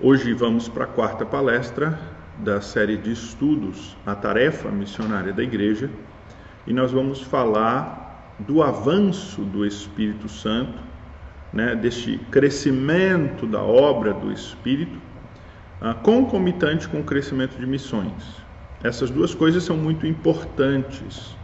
[0.00, 1.96] Hoje vamos para a quarta palestra
[2.38, 5.88] da série de estudos A Tarefa Missionária da Igreja
[6.66, 10.82] e nós vamos falar do avanço do Espírito Santo,
[11.52, 14.98] né, deste crescimento da obra do Espírito,
[15.80, 18.42] ah, concomitante com o crescimento de missões.
[18.82, 21.36] Essas duas coisas são muito importantes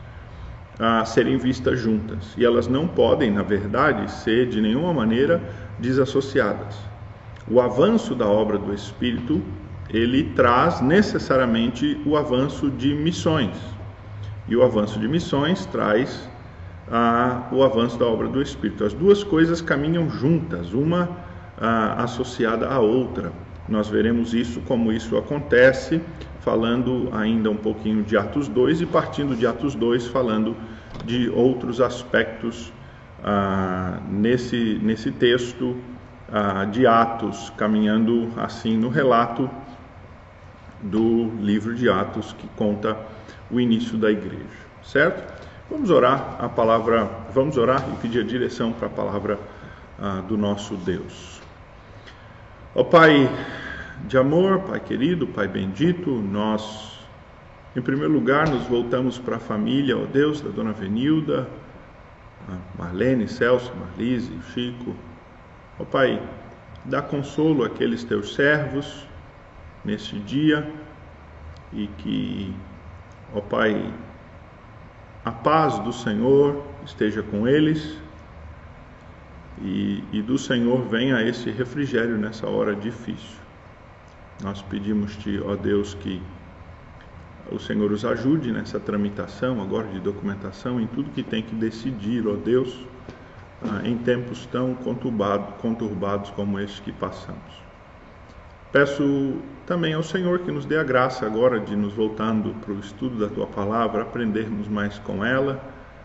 [0.76, 5.40] a serem vistas juntas e elas não podem, na verdade, ser de nenhuma maneira
[5.78, 6.89] desassociadas
[7.50, 9.42] o avanço da obra do Espírito,
[9.92, 13.56] ele traz necessariamente o avanço de missões.
[14.48, 16.28] E o avanço de missões traz
[16.88, 18.84] ah, o avanço da obra do Espírito.
[18.84, 21.08] As duas coisas caminham juntas, uma
[21.58, 23.32] ah, associada à outra.
[23.68, 26.00] Nós veremos isso, como isso acontece,
[26.40, 30.56] falando ainda um pouquinho de Atos 2 e partindo de Atos 2, falando
[31.04, 32.72] de outros aspectos
[33.24, 35.76] ah, nesse, nesse texto
[36.32, 39.50] ah, de Atos, caminhando assim no relato
[40.80, 42.96] do livro de Atos que conta
[43.50, 44.44] o início da igreja,
[44.82, 45.40] certo?
[45.70, 49.38] Vamos orar a palavra, vamos orar e pedir a direção para a palavra
[49.98, 51.40] ah, do nosso Deus.
[52.74, 53.28] Ó Pai
[54.06, 56.98] de amor, Pai querido, Pai bendito, nós,
[57.76, 61.48] em primeiro lugar, nos voltamos para a família, ó Deus, da Dona Venilda,
[62.78, 64.94] Marlene, Celso, Marlise, Chico,
[65.80, 66.20] Ó Pai,
[66.84, 69.06] dá consolo àqueles teus servos
[69.82, 70.70] neste dia
[71.72, 72.54] e que,
[73.34, 73.90] ó Pai,
[75.24, 77.96] a paz do Senhor esteja com eles
[79.62, 83.38] e, e do Senhor venha esse refrigério nessa hora difícil.
[84.42, 86.20] Nós pedimos-te, ó Deus, que
[87.50, 92.28] o Senhor os ajude nessa tramitação agora de documentação, em tudo que tem que decidir,
[92.28, 92.86] ó Deus
[93.62, 97.60] ah, em tempos tão conturbados como este que passamos.
[98.72, 102.78] Peço também ao Senhor que nos dê a graça agora de nos voltando para o
[102.78, 105.60] estudo da tua palavra, aprendermos mais com ela,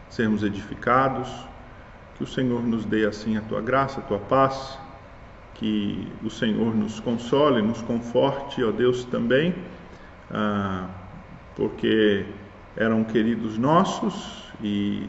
[0.09, 1.29] sermos edificados,
[2.15, 4.79] que o Senhor nos dê assim a tua graça, a tua paz,
[5.53, 9.55] que o Senhor nos console, nos conforte, ó Deus também,
[10.31, 10.87] ah,
[11.55, 12.25] porque
[12.75, 15.07] eram queridos nossos e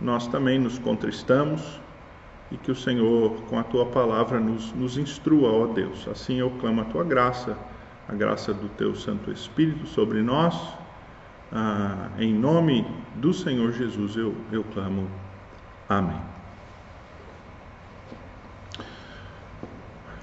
[0.00, 1.80] nós também nos contristamos
[2.50, 6.06] e que o Senhor, com a tua palavra, nos, nos instrua, ó Deus.
[6.08, 7.56] Assim eu clamo a tua graça,
[8.08, 10.54] a graça do teu Santo Espírito sobre nós.
[11.52, 12.86] Ah, em nome
[13.16, 15.08] do Senhor Jesus eu, eu clamo.
[15.88, 16.20] Amém.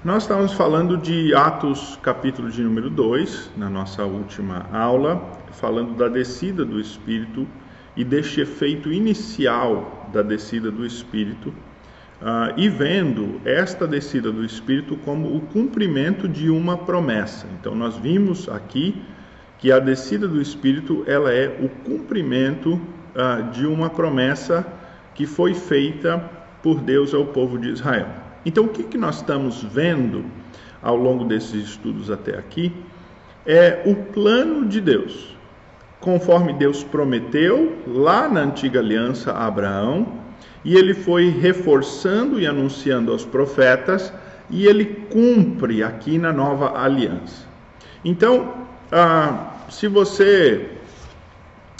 [0.04, 5.16] Nós estávamos falando de Atos, capítulo de número 2, na nossa última aula,
[5.52, 7.48] falando da descida do Espírito
[7.96, 14.96] e deste efeito inicial da descida do Espírito, uh, e vendo esta descida do Espírito
[14.98, 17.46] como o cumprimento de uma promessa.
[17.60, 19.02] Então, nós vimos aqui
[19.58, 24.66] que a descida do Espírito ela é o cumprimento uh, de uma promessa
[25.14, 26.18] que foi feita
[26.62, 28.08] por Deus ao povo de Israel.
[28.44, 30.24] Então, o que, que nós estamos vendo
[30.82, 32.72] ao longo desses estudos até aqui
[33.46, 35.33] é o plano de Deus
[36.04, 40.06] conforme Deus prometeu lá na antiga aliança a Abraão,
[40.62, 44.12] e ele foi reforçando e anunciando aos profetas,
[44.50, 47.46] e ele cumpre aqui na nova aliança.
[48.04, 48.52] Então,
[48.92, 50.72] ah, se você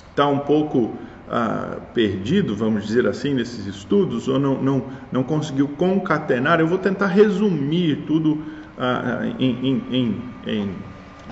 [0.08, 0.96] está um pouco
[1.30, 6.78] ah, perdido, vamos dizer assim, nesses estudos, ou não, não, não conseguiu concatenar, eu vou
[6.78, 8.42] tentar resumir tudo
[8.78, 10.70] ah, em, em, em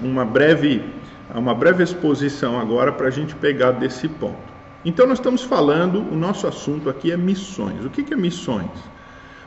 [0.02, 0.82] uma breve
[1.38, 4.52] uma breve exposição agora para a gente pegar desse ponto.
[4.84, 7.84] Então, nós estamos falando, o nosso assunto aqui é missões.
[7.84, 8.70] O que é missões?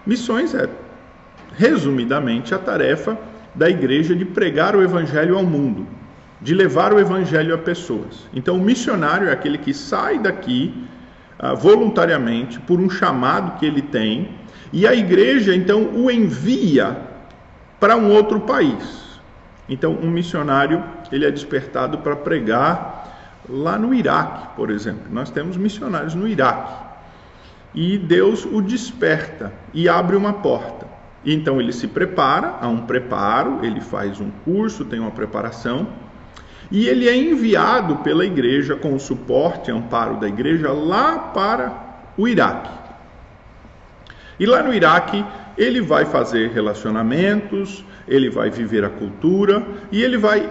[0.06, 0.70] Missões é,
[1.56, 3.18] resumidamente, a tarefa
[3.54, 5.88] da igreja de pregar o evangelho ao mundo,
[6.42, 8.28] de levar o evangelho a pessoas.
[8.34, 10.88] Então, o missionário é aquele que sai daqui
[11.38, 14.30] ah, voluntariamente por um chamado que ele tem,
[14.72, 16.98] e a igreja então o envia
[17.80, 19.20] para um outro país.
[19.68, 20.84] Então, um missionário
[21.16, 25.04] ele é despertado para pregar lá no Iraque, por exemplo.
[25.10, 26.74] Nós temos missionários no Iraque.
[27.74, 30.88] E Deus o desperta e abre uma porta.
[31.26, 35.88] Então ele se prepara, há um preparo, ele faz um curso, tem uma preparação,
[36.70, 41.74] e ele é enviado pela igreja com o suporte amparo da igreja lá para
[42.18, 42.70] o Iraque.
[44.40, 45.26] E lá no Iraque
[45.58, 50.50] ele vai fazer relacionamentos, ele vai viver a cultura e ele vai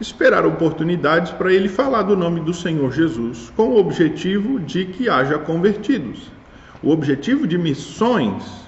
[0.00, 5.08] esperar oportunidades para ele falar do nome do Senhor Jesus, com o objetivo de que
[5.08, 6.30] haja convertidos.
[6.82, 8.66] O objetivo de missões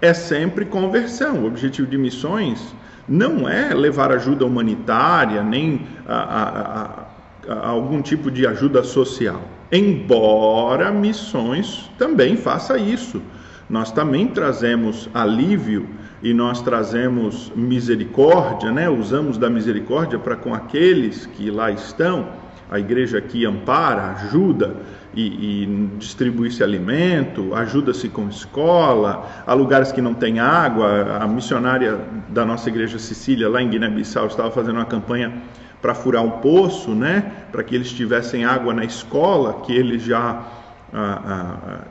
[0.00, 1.44] é sempre conversão.
[1.44, 2.74] O objetivo de missões
[3.08, 9.42] não é levar ajuda humanitária, nem a, a, a, algum tipo de ajuda social.
[9.70, 13.22] Embora missões também faça isso.
[13.68, 15.88] Nós também trazemos alívio
[16.22, 18.88] e nós trazemos misericórdia, né?
[18.88, 22.28] usamos da misericórdia para com aqueles que lá estão.
[22.70, 24.76] A igreja aqui ampara, ajuda
[25.14, 31.18] e, e distribui esse alimento, ajuda-se com escola, há lugares que não tem água.
[31.20, 31.98] A missionária
[32.28, 35.32] da nossa igreja Sicília, lá em Guiné-Bissau, estava fazendo uma campanha
[35.82, 37.32] para furar um poço, né?
[37.50, 40.46] para que eles tivessem água na escola, que eles já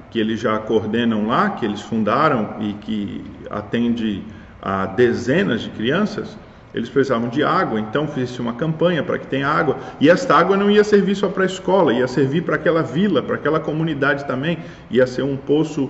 [0.09, 4.23] que eles já coordenam lá, que eles fundaram e que atende
[4.61, 6.37] a dezenas de crianças,
[6.73, 9.77] eles precisavam de água, então fiz uma campanha para que tenha água.
[9.99, 13.21] E esta água não ia servir só para a escola, ia servir para aquela vila,
[13.21, 14.59] para aquela comunidade também,
[14.89, 15.89] ia ser um poço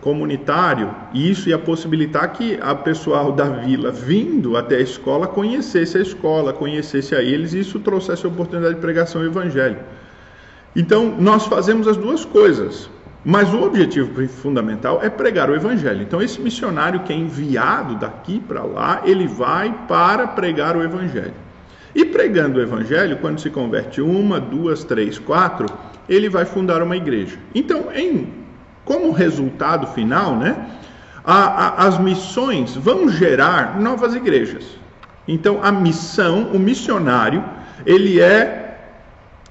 [0.00, 5.98] comunitário, e isso ia possibilitar que a pessoal da vila vindo até a escola conhecesse
[5.98, 9.78] a escola, conhecesse a eles, e isso trouxesse a oportunidade de pregação do evangelho.
[10.74, 12.88] Então, nós fazemos as duas coisas,
[13.24, 16.02] mas o objetivo fundamental é pregar o evangelho.
[16.02, 21.34] Então, esse missionário que é enviado daqui para lá, ele vai para pregar o evangelho.
[21.94, 25.66] E pregando o evangelho, quando se converte uma, duas, três, quatro,
[26.08, 27.36] ele vai fundar uma igreja.
[27.54, 28.32] Então, em,
[28.84, 30.70] como resultado final, né,
[31.24, 34.78] a, a, as missões vão gerar novas igrejas.
[35.26, 37.44] Então, a missão, o missionário,
[37.84, 38.69] ele é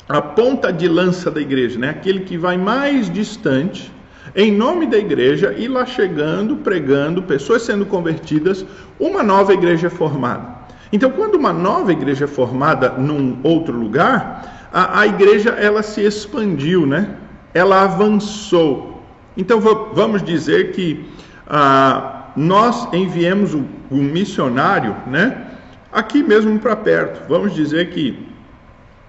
[0.10, 1.90] a ponta de lança da igreja, né?
[1.90, 3.92] aquele que vai mais distante,
[4.36, 8.66] em nome da igreja, e lá chegando, pregando, pessoas sendo convertidas,
[9.00, 10.58] uma nova igreja é formada.
[10.92, 16.02] Então, quando uma nova igreja é formada num outro lugar, a, a igreja ela se
[16.02, 17.16] expandiu, né?
[17.54, 19.04] ela avançou.
[19.38, 19.60] Então,
[19.94, 21.06] vamos dizer que
[21.48, 25.52] ah, nós enviemos um, um missionário né?
[25.92, 27.28] aqui mesmo para perto.
[27.30, 28.29] Vamos dizer que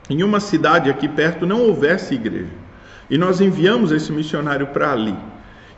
[0.09, 2.61] em uma cidade aqui perto não houvesse igreja.
[3.11, 5.17] E nós enviamos esse missionário para ali.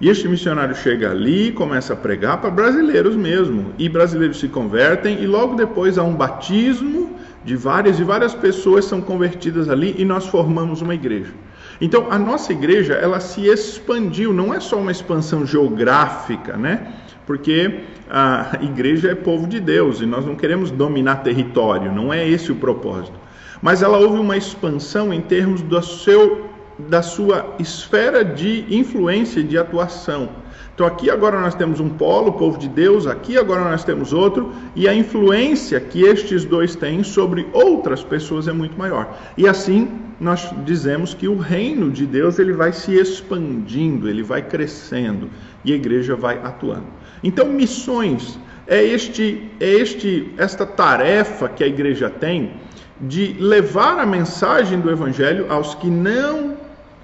[0.01, 3.73] E este missionário chega ali começa a pregar para brasileiros mesmo.
[3.79, 8.85] E brasileiros se convertem e logo depois há um batismo de várias e várias pessoas
[8.85, 11.33] são convertidas ali e nós formamos uma igreja.
[11.81, 16.95] Então a nossa igreja ela se expandiu, não é só uma expansão geográfica, né?
[17.27, 17.81] Porque
[18.11, 22.53] a igreja é povo de Deus e nós não queremos dominar território, não é esse
[22.53, 23.23] o propósito
[23.63, 29.57] mas ela houve uma expansão em termos do seu, da sua esfera de influência de
[29.57, 30.29] atuação.
[30.75, 34.13] Então aqui agora nós temos um polo, o povo de Deus, aqui agora nós temos
[34.13, 39.17] outro, e a influência que estes dois têm sobre outras pessoas é muito maior.
[39.37, 39.89] E assim
[40.19, 45.29] nós dizemos que o reino de Deus ele vai se expandindo, ele vai crescendo
[45.65, 46.87] e a igreja vai atuando.
[47.23, 52.53] Então missões é este é este esta tarefa que a igreja tem
[53.03, 56.57] de levar a mensagem do Evangelho aos que não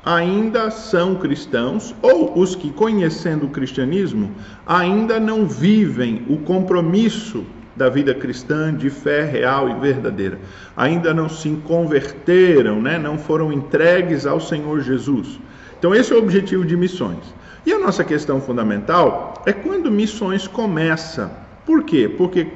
[0.05, 4.31] ainda são cristãos ou os que, conhecendo o cristianismo,
[4.67, 7.45] ainda não vivem o compromisso
[7.77, 10.39] da vida cristã de fé real e verdadeira.
[10.77, 12.99] Ainda não se converteram, né?
[12.99, 15.39] não foram entregues ao Senhor Jesus.
[15.79, 17.35] Então, esse é o objetivo de missões.
[17.67, 21.31] E a nossa questão fundamental é quando missões começa.
[21.67, 22.09] Por quê?
[22.09, 22.49] Porque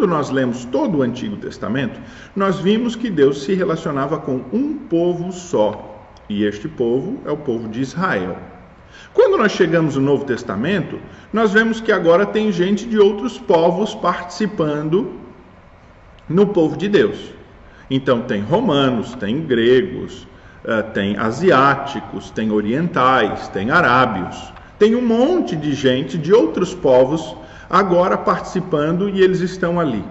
[0.00, 2.00] quando nós lemos todo o Antigo Testamento,
[2.34, 7.36] nós vimos que Deus se relacionava com um povo só, e este povo é o
[7.36, 8.38] povo de Israel.
[9.12, 10.98] Quando nós chegamos no Novo Testamento,
[11.30, 15.12] nós vemos que agora tem gente de outros povos participando
[16.26, 17.34] no povo de Deus.
[17.90, 20.26] Então, tem romanos, tem gregos,
[20.64, 27.36] eh, tem asiáticos, tem orientais, tem arábios, tem um monte de gente de outros povos
[27.70, 30.04] agora participando e eles estão ali.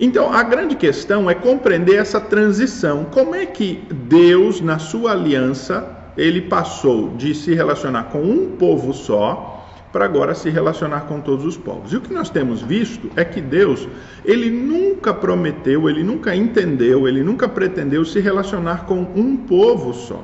[0.00, 3.04] Então, a grande questão é compreender essa transição.
[3.04, 8.92] Como é que Deus, na sua aliança, ele passou de se relacionar com um povo
[8.92, 9.54] só
[9.92, 11.92] para agora se relacionar com todos os povos.
[11.92, 13.88] E o que nós temos visto é que Deus,
[14.24, 20.22] ele nunca prometeu, ele nunca entendeu, ele nunca pretendeu se relacionar com um povo só.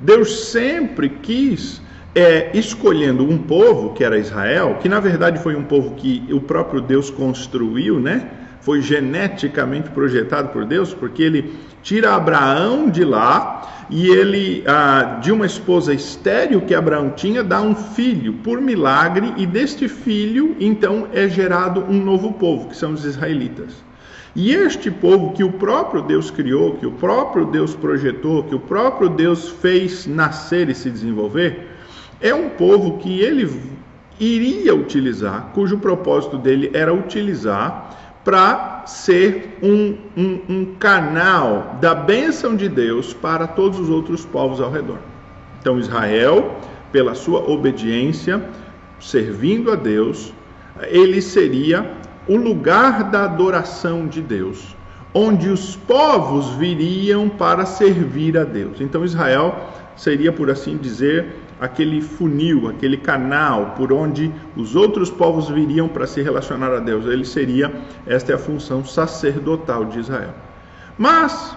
[0.00, 1.81] Deus sempre quis
[2.14, 6.40] é, escolhendo um povo, que era Israel, que na verdade foi um povo que o
[6.40, 8.28] próprio Deus construiu, né?
[8.60, 15.32] Foi geneticamente projetado por Deus, porque ele tira Abraão de lá e ele, ah, de
[15.32, 21.08] uma esposa estéril que Abraão tinha, dá um filho por milagre, e deste filho, então,
[21.12, 23.74] é gerado um novo povo, que são os israelitas.
[24.34, 28.60] E este povo que o próprio Deus criou, que o próprio Deus projetou, que o
[28.60, 31.71] próprio Deus fez nascer e se desenvolver,
[32.22, 33.50] é um povo que ele
[34.18, 42.54] iria utilizar, cujo propósito dele era utilizar para ser um, um, um canal da bênção
[42.54, 44.98] de Deus para todos os outros povos ao redor.
[45.60, 46.56] Então, Israel,
[46.92, 48.40] pela sua obediência,
[49.00, 50.32] servindo a Deus,
[50.88, 51.90] ele seria
[52.28, 54.76] o lugar da adoração de Deus,
[55.12, 58.80] onde os povos viriam para servir a Deus.
[58.80, 65.48] Então, Israel seria, por assim dizer, aquele funil, aquele canal por onde os outros povos
[65.48, 67.06] viriam para se relacionar a Deus.
[67.06, 67.72] Ele seria,
[68.04, 70.34] esta é a função sacerdotal de Israel.
[70.98, 71.56] Mas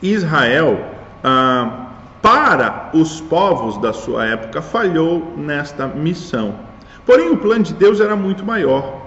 [0.00, 0.78] Israel,
[1.24, 1.88] ah,
[2.22, 6.54] para os povos da sua época, falhou nesta missão.
[7.04, 9.02] Porém, o plano de Deus era muito maior,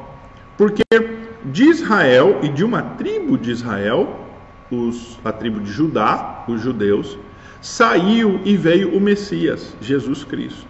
[0.57, 0.83] porque
[1.45, 4.19] de Israel e de uma tribo de Israel,
[4.69, 7.17] os, a tribo de Judá, os judeus,
[7.65, 10.67] saiu e veio o Messias, Jesus Cristo,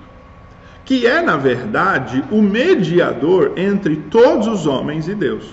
[0.86, 5.44] que é, na verdade, o mediador entre todos os homens e Deus.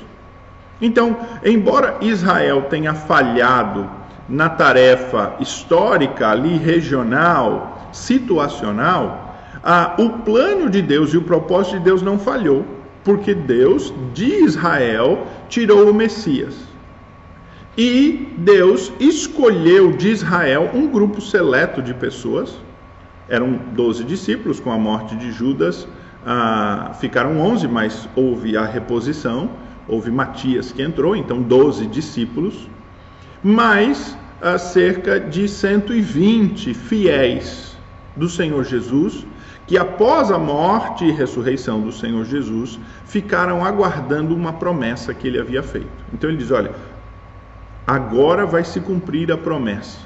[0.81, 3.91] Então, embora Israel tenha falhado
[4.29, 11.85] na tarefa histórica, ali regional, situacional, ah, o plano de Deus e o propósito de
[11.87, 12.65] Deus não falhou,
[13.03, 16.72] porque Deus de Israel tirou o Messias.
[17.76, 22.55] E Deus escolheu de Israel um grupo seleto de pessoas,
[23.29, 25.88] eram 12 discípulos, com a morte de Judas
[26.25, 29.50] ah, ficaram 11, mas houve a reposição,
[29.88, 32.69] houve Matias que entrou, então 12 discípulos,
[33.43, 37.76] mais ah, cerca de 120 fiéis
[38.17, 39.26] do Senhor Jesus,
[39.67, 45.41] que após a morte e ressurreição do Senhor Jesus, ficaram aguardando uma promessa que ele
[45.41, 45.88] havia feito.
[46.12, 46.73] Então ele diz: Olha,
[47.87, 49.99] agora vai se cumprir a promessa.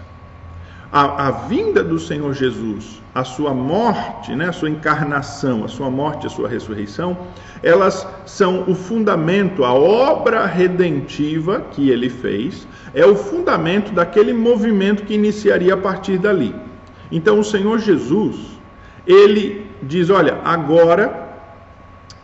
[0.92, 5.90] A, a, vinda do Senhor Jesus, a sua morte, né, a sua encarnação, a sua
[5.90, 7.18] morte, a sua ressurreição,
[7.62, 15.02] elas são o fundamento, a obra redentiva que ele fez, é o fundamento daquele movimento
[15.04, 16.54] que iniciaria a partir dali.
[17.10, 18.36] Então o Senhor Jesus,
[19.06, 21.28] ele diz: Olha, agora,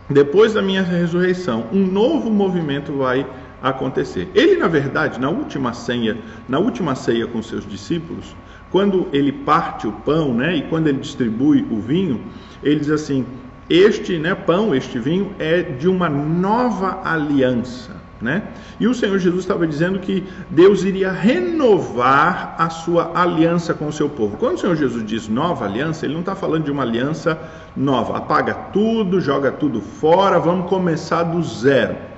[0.09, 3.25] depois da minha ressurreição, um novo movimento vai
[3.63, 4.29] acontecer.
[4.35, 6.17] Ele, na verdade, na última ceia,
[6.49, 8.35] na última ceia com seus discípulos,
[8.69, 12.21] quando ele parte o pão, né, e quando ele distribui o vinho,
[12.61, 13.25] ele diz assim:
[13.69, 18.03] este, né, pão, este vinho é de uma nova aliança.
[18.21, 18.41] Né?
[18.79, 23.91] E o Senhor Jesus estava dizendo que Deus iria renovar a sua aliança com o
[23.91, 24.37] seu povo.
[24.37, 27.37] Quando o Senhor Jesus diz nova aliança, ele não está falando de uma aliança
[27.75, 32.12] nova, apaga tudo, joga tudo fora, vamos começar do zero.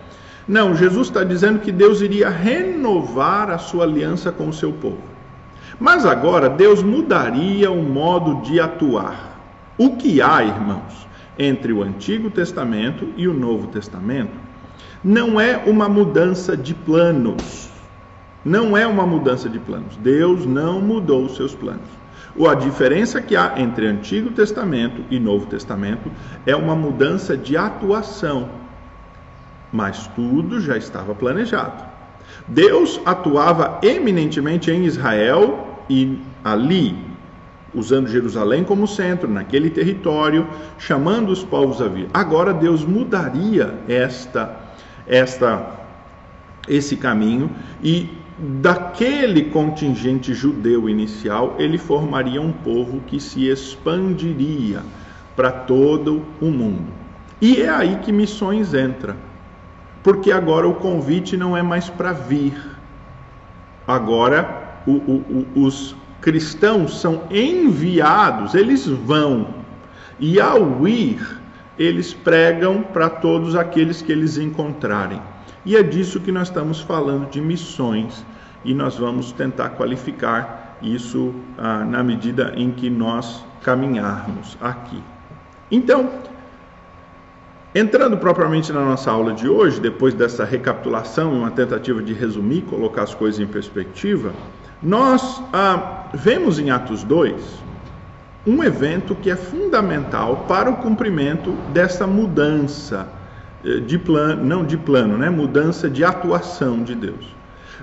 [0.48, 5.02] Não, Jesus está dizendo que Deus iria renovar a sua aliança com o seu povo.
[5.80, 9.40] Mas agora Deus mudaria o modo de atuar.
[9.78, 14.46] O que há, irmãos, entre o Antigo Testamento e o Novo Testamento
[15.04, 17.70] não é uma mudança de planos.
[18.44, 19.98] Não é uma mudança de planos.
[19.98, 21.90] Deus não mudou os seus planos.
[22.48, 26.12] A diferença que há entre Antigo Testamento e Novo Testamento
[26.46, 28.50] é uma mudança de atuação
[29.75, 31.84] mas tudo já estava planejado.
[32.48, 36.98] Deus atuava eminentemente em Israel e ali,
[37.74, 42.08] usando Jerusalém como centro, naquele território, chamando os povos a vir.
[42.13, 44.63] Agora Deus mudaria esta
[45.05, 45.74] esta
[46.67, 47.51] esse caminho
[47.84, 54.82] e daquele contingente judeu inicial, ele formaria um povo que se expandiria
[55.36, 56.88] para todo o mundo.
[57.39, 59.15] E é aí que missões entra
[60.06, 62.54] porque agora o convite não é mais para vir.
[63.88, 69.48] Agora o, o, o, os cristãos são enviados, eles vão.
[70.20, 71.42] E ao ir,
[71.76, 75.20] eles pregam para todos aqueles que eles encontrarem.
[75.66, 78.24] E é disso que nós estamos falando de missões.
[78.64, 85.02] E nós vamos tentar qualificar isso ah, na medida em que nós caminharmos aqui.
[85.72, 86.12] Então,
[87.77, 92.62] Entrando propriamente na nossa aula de hoje, depois dessa recapitulação e uma tentativa de resumir,
[92.62, 94.32] colocar as coisas em perspectiva,
[94.82, 97.36] nós ah, vemos em Atos 2
[98.48, 103.10] um evento que é fundamental para o cumprimento dessa mudança
[103.65, 105.29] eh, de plano, não de plano, né?
[105.29, 107.36] mudança de atuação de Deus.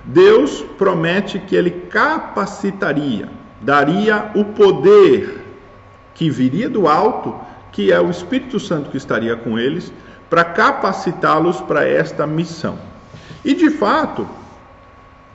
[0.05, 3.29] Deus promete que ele capacitaria,
[3.61, 5.43] daria o poder
[6.15, 9.91] que viria do alto que é o Espírito Santo que estaria com eles,
[10.29, 12.79] para capacitá-los para esta missão.
[13.43, 14.27] E de fato,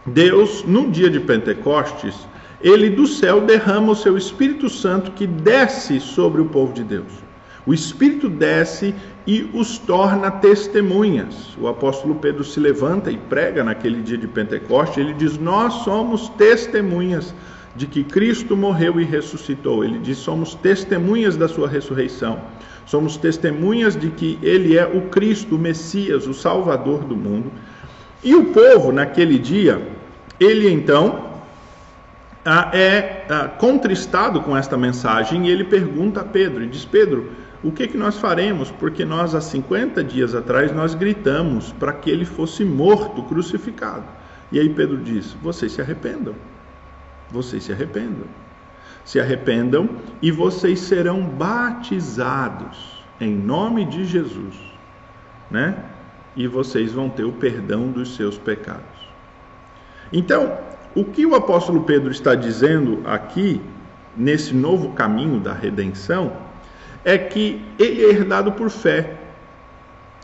[0.07, 2.27] Deus, no dia de Pentecostes,
[2.61, 7.13] ele do céu derrama o seu Espírito Santo que desce sobre o povo de Deus.
[7.67, 8.95] O Espírito desce
[9.27, 11.55] e os torna testemunhas.
[11.61, 14.99] O apóstolo Pedro se levanta e prega naquele dia de Pentecoste.
[14.99, 17.35] Ele diz: Nós somos testemunhas
[17.79, 19.85] de que Cristo morreu e ressuscitou.
[19.85, 22.41] Ele diz: Somos testemunhas da sua ressurreição.
[22.85, 27.53] Somos testemunhas de que ele é o Cristo, o Messias, o Salvador do mundo.
[28.25, 29.81] E o povo, naquele dia,
[30.41, 31.29] ele então
[32.73, 37.31] é contristado com esta mensagem e ele pergunta a Pedro, e diz, Pedro,
[37.63, 38.71] o que, que nós faremos?
[38.71, 44.05] Porque nós, há 50 dias atrás, nós gritamos para que ele fosse morto, crucificado.
[44.51, 46.35] E aí Pedro diz, vocês se arrependam,
[47.31, 48.27] vocês se arrependam,
[49.05, 49.89] se arrependam
[50.21, 54.55] e vocês serão batizados em nome de Jesus,
[55.51, 55.77] né?
[56.37, 59.09] E vocês vão ter o perdão dos seus pecados.
[60.13, 60.57] Então,
[60.95, 63.61] o que o apóstolo Pedro está dizendo aqui,
[64.17, 66.33] nesse novo caminho da redenção,
[67.05, 69.17] é que ele é herdado por fé.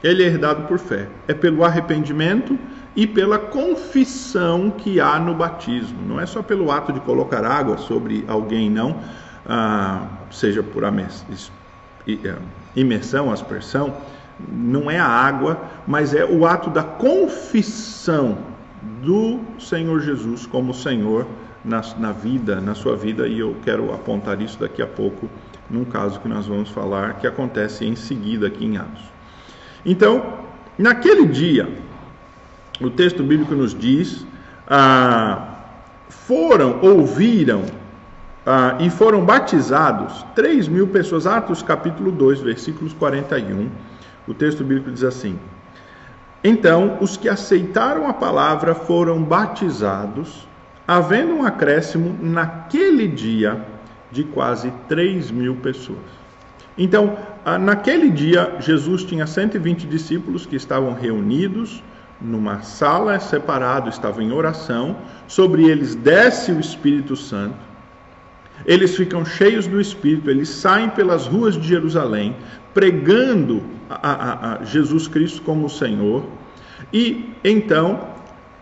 [0.02, 1.08] Ele é herdado por fé.
[1.26, 2.58] É pelo arrependimento
[2.96, 5.98] e pela confissão que há no batismo.
[6.06, 9.00] Não é só pelo ato de colocar água sobre alguém, não,
[9.46, 12.34] ah, seja por é,
[12.76, 13.94] imersão, aspersão.
[14.48, 18.38] Não é a água, mas é o ato da confissão
[19.02, 21.26] do Senhor Jesus como Senhor
[21.64, 25.28] na, na vida, na sua vida, e eu quero apontar isso daqui a pouco
[25.70, 29.02] num caso que nós vamos falar que acontece em seguida aqui em Atos.
[29.84, 30.40] Então,
[30.78, 31.68] naquele dia,
[32.80, 34.26] o texto bíblico nos diz:
[34.68, 35.48] ah,
[36.08, 37.64] foram, ouviram
[38.46, 41.26] ah, e foram batizados 3 mil pessoas.
[41.26, 43.68] Atos capítulo 2, versículos 41.
[44.26, 45.38] O texto bíblico diz assim:
[46.46, 50.46] então, os que aceitaram a palavra foram batizados,
[50.86, 53.64] havendo um acréscimo naquele dia
[54.12, 55.98] de quase 3 mil pessoas.
[56.76, 57.16] Então,
[57.62, 61.82] naquele dia, Jesus tinha 120 discípulos que estavam reunidos
[62.20, 64.96] numa sala separada, estavam em oração.
[65.26, 67.56] Sobre eles desce o Espírito Santo.
[68.64, 72.36] Eles ficam cheios do Espírito, eles saem pelas ruas de Jerusalém,
[72.72, 76.24] pregando a, a, a Jesus Cristo como Senhor.
[76.92, 78.00] E então,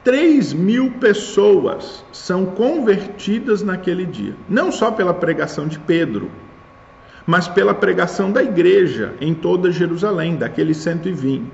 [0.03, 6.31] 3 mil pessoas são convertidas naquele dia, não só pela pregação de Pedro,
[7.25, 11.45] mas pela pregação da igreja em toda Jerusalém, daqueles 120.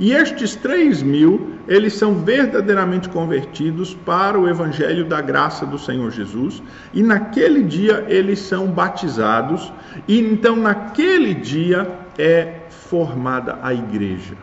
[0.00, 6.10] E estes 3 mil, eles são verdadeiramente convertidos para o evangelho da graça do Senhor
[6.12, 6.62] Jesus,
[6.94, 9.72] e naquele dia eles são batizados,
[10.06, 14.36] e então naquele dia é formada a igreja.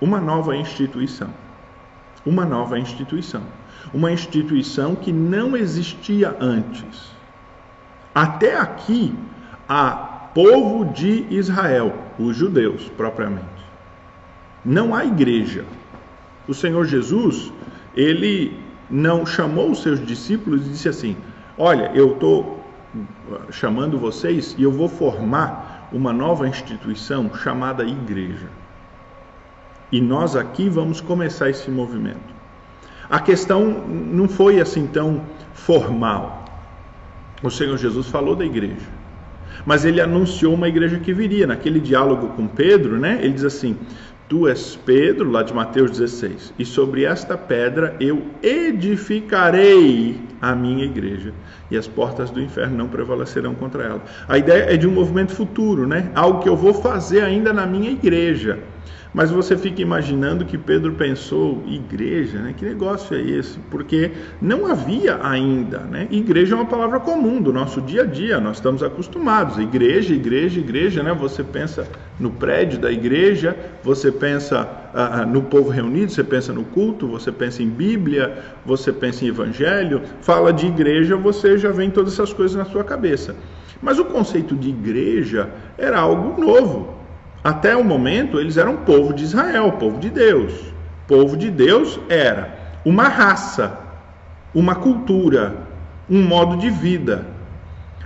[0.00, 1.30] Uma nova instituição.
[2.26, 3.42] Uma nova instituição.
[3.94, 7.10] Uma instituição que não existia antes.
[8.14, 9.14] Até aqui,
[9.66, 9.92] há
[10.34, 13.57] povo de Israel, os judeus propriamente.
[14.64, 15.64] Não há igreja.
[16.46, 17.52] O Senhor Jesus,
[17.96, 18.58] ele
[18.90, 21.16] não chamou os seus discípulos e disse assim:
[21.56, 22.64] Olha, eu estou
[23.50, 28.46] chamando vocês e eu vou formar uma nova instituição chamada igreja.
[29.90, 32.38] E nós aqui vamos começar esse movimento.
[33.08, 35.22] A questão não foi assim tão
[35.54, 36.44] formal.
[37.42, 38.86] O Senhor Jesus falou da igreja,
[39.64, 41.46] mas ele anunciou uma igreja que viria.
[41.46, 43.18] Naquele diálogo com Pedro, né?
[43.22, 43.78] Ele diz assim:
[44.28, 50.84] Tu és Pedro, lá de Mateus 16, e sobre esta pedra eu edificarei a minha
[50.84, 51.32] igreja,
[51.70, 54.04] e as portas do inferno não prevalecerão contra ela.
[54.28, 56.12] A ideia é de um movimento futuro, né?
[56.14, 58.58] Algo que eu vou fazer ainda na minha igreja.
[59.12, 62.54] Mas você fica imaginando que Pedro pensou, igreja, né?
[62.56, 63.58] Que negócio é esse?
[63.70, 66.06] Porque não havia ainda, né?
[66.10, 69.58] Igreja é uma palavra comum do nosso dia a dia, nós estamos acostumados.
[69.58, 71.14] Igreja, igreja, igreja, né?
[71.14, 71.88] Você pensa
[72.20, 77.08] no prédio da igreja, você pensa ah, ah, no povo reunido, você pensa no culto,
[77.08, 80.02] você pensa em Bíblia, você pensa em Evangelho.
[80.20, 83.34] Fala de igreja, você já vem todas essas coisas na sua cabeça.
[83.80, 86.97] Mas o conceito de igreja era algo novo.
[87.42, 90.52] Até o momento, eles eram povo de Israel, povo de Deus.
[91.06, 93.78] Povo de Deus era uma raça,
[94.54, 95.56] uma cultura,
[96.08, 97.26] um modo de vida.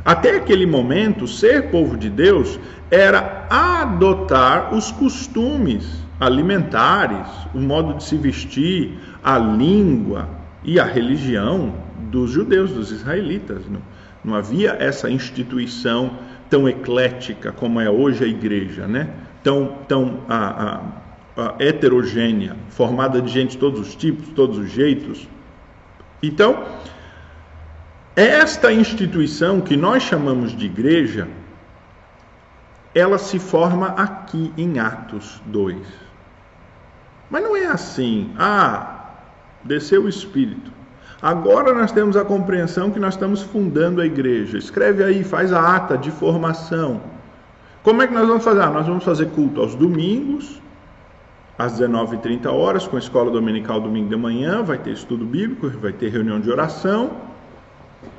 [0.05, 2.59] Até aquele momento, ser povo de Deus
[2.91, 10.29] era adotar os costumes alimentares, o modo de se vestir, a língua
[10.65, 11.75] e a religião
[12.11, 13.63] dos judeus, dos israelitas.
[13.69, 13.81] Não,
[14.25, 16.19] não havia essa instituição
[16.53, 19.09] tão eclética como é hoje a igreja, né?
[19.43, 24.71] tão, tão a, a, a heterogênea, formada de gente de todos os tipos, todos os
[24.71, 25.27] jeitos.
[26.23, 26.63] Então,
[28.15, 31.27] esta instituição que nós chamamos de igreja,
[32.95, 35.79] ela se forma aqui em Atos 2.
[37.31, 38.31] Mas não é assim.
[38.39, 39.07] Ah,
[39.65, 40.71] desceu o Espírito.
[41.23, 44.59] Agora nós temos a compreensão que nós estamos fundando a igreja.
[44.59, 47.01] Escreve aí, faz a ata de formação.
[47.85, 48.61] Como é que nós vamos fazer?
[48.61, 50.61] Ah, nós vamos fazer culto aos domingos,
[51.57, 55.93] às 19h30 horas, com a escola dominical domingo de manhã, vai ter estudo bíblico, vai
[55.93, 57.13] ter reunião de oração.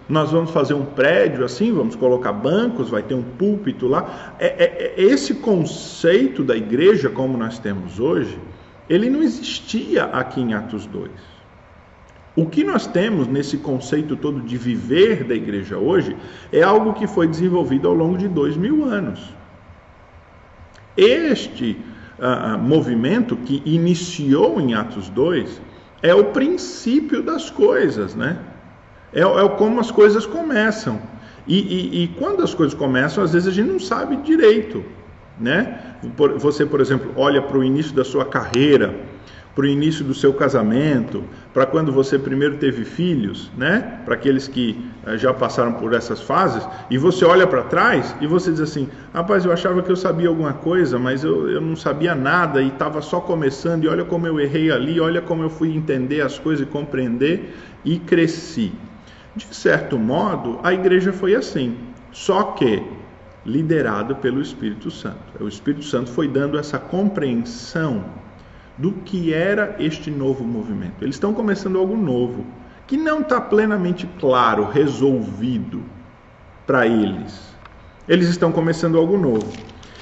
[0.08, 4.34] Nós vamos fazer um prédio assim, vamos colocar bancos, vai ter um púlpito lá.
[4.40, 8.40] É, é, é esse conceito da igreja, como nós temos hoje,
[8.90, 11.33] ele não existia aqui em Atos 2.
[12.36, 16.16] O que nós temos nesse conceito todo de viver da igreja hoje
[16.52, 19.34] é algo que foi desenvolvido ao longo de dois mil anos.
[20.98, 21.78] Este
[22.18, 25.62] uh, movimento que iniciou em Atos 2
[26.02, 28.38] é o princípio das coisas, né?
[29.14, 31.00] É, é como as coisas começam.
[31.48, 34.84] E, e, e, quando as coisas começam, às vezes a gente não sabe direito,
[35.40, 35.96] né?
[36.38, 38.96] Você, por exemplo, olha para o início da sua carreira,
[39.56, 44.00] para o início do seu casamento, para quando você primeiro teve filhos, né?
[44.04, 48.26] Para aqueles que eh, já passaram por essas fases, e você olha para trás e
[48.26, 51.76] você diz assim: rapaz, eu achava que eu sabia alguma coisa, mas eu, eu não
[51.76, 55.50] sabia nada e estava só começando, e olha como eu errei ali, olha como eu
[55.50, 58.74] fui entender as coisas e compreender e cresci.
[59.36, 61.78] De certo modo, a igreja foi assim,
[62.12, 62.84] só que
[63.46, 65.18] liderado pelo Espírito Santo.
[65.40, 68.06] O Espírito Santo foi dando essa compreensão
[68.78, 71.02] do que era este novo movimento.
[71.02, 72.46] Eles estão começando algo novo,
[72.88, 75.84] que não está plenamente claro, resolvido
[76.66, 77.54] para eles.
[78.08, 79.52] Eles estão começando algo novo.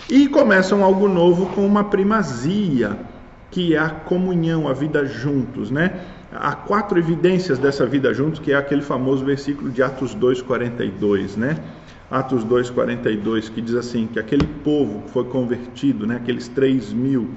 [0.10, 2.98] E começam algo novo com uma primazia,
[3.50, 6.02] que é a comunhão, a vida juntos, né?
[6.32, 11.58] Há quatro evidências dessa vida juntos, que é aquele famoso versículo de Atos 2:42, né?
[12.10, 16.16] Atos 2:42 que diz assim que aquele povo que foi convertido, né?
[16.16, 17.30] Aqueles três mil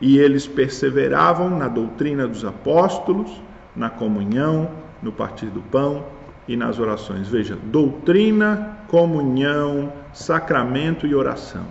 [0.00, 3.30] e eles perseveravam na doutrina dos apóstolos,
[3.74, 4.70] na comunhão,
[5.02, 6.04] no partir do pão
[6.48, 7.28] e nas orações.
[7.28, 11.64] Veja, doutrina, comunhão, sacramento e oração.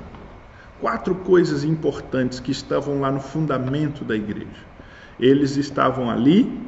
[0.79, 4.65] Quatro coisas importantes que estavam lá no fundamento da igreja.
[5.19, 6.61] Eles estavam ali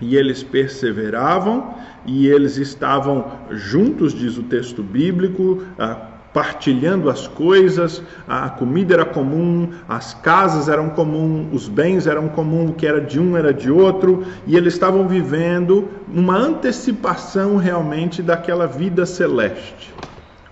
[0.00, 8.02] e eles perseveravam e eles estavam juntos, diz o texto bíblico, ah, partilhando as coisas,
[8.26, 13.00] a comida era comum, as casas eram comum, os bens eram comum, o que era
[13.00, 19.94] de um era de outro, e eles estavam vivendo uma antecipação realmente daquela vida celeste.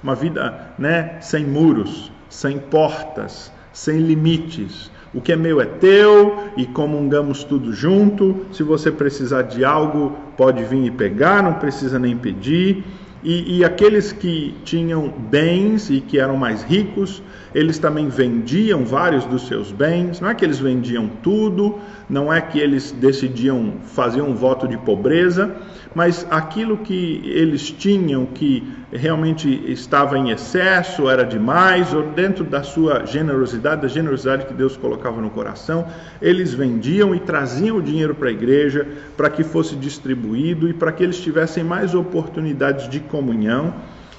[0.01, 4.89] Uma vida, né, sem muros, sem portas, sem limites.
[5.13, 8.47] O que é meu é teu e comungamos tudo junto.
[8.53, 12.85] Se você precisar de algo, pode vir e pegar, não precisa nem pedir.
[13.25, 17.23] E, e, aqueles que tinham bens e que eram mais ricos,
[17.55, 20.21] eles também vendiam vários dos seus bens.
[20.21, 21.79] Não é que eles vendiam tudo,
[22.11, 25.55] não é que eles decidiam fazer um voto de pobreza,
[25.95, 32.63] mas aquilo que eles tinham que realmente estava em excesso, era demais, ou dentro da
[32.63, 35.87] sua generosidade, da generosidade que Deus colocava no coração,
[36.21, 40.93] eles vendiam e traziam o dinheiro para a igreja para que fosse distribuído e para
[40.93, 43.75] que eles tivessem mais oportunidades de comunhão.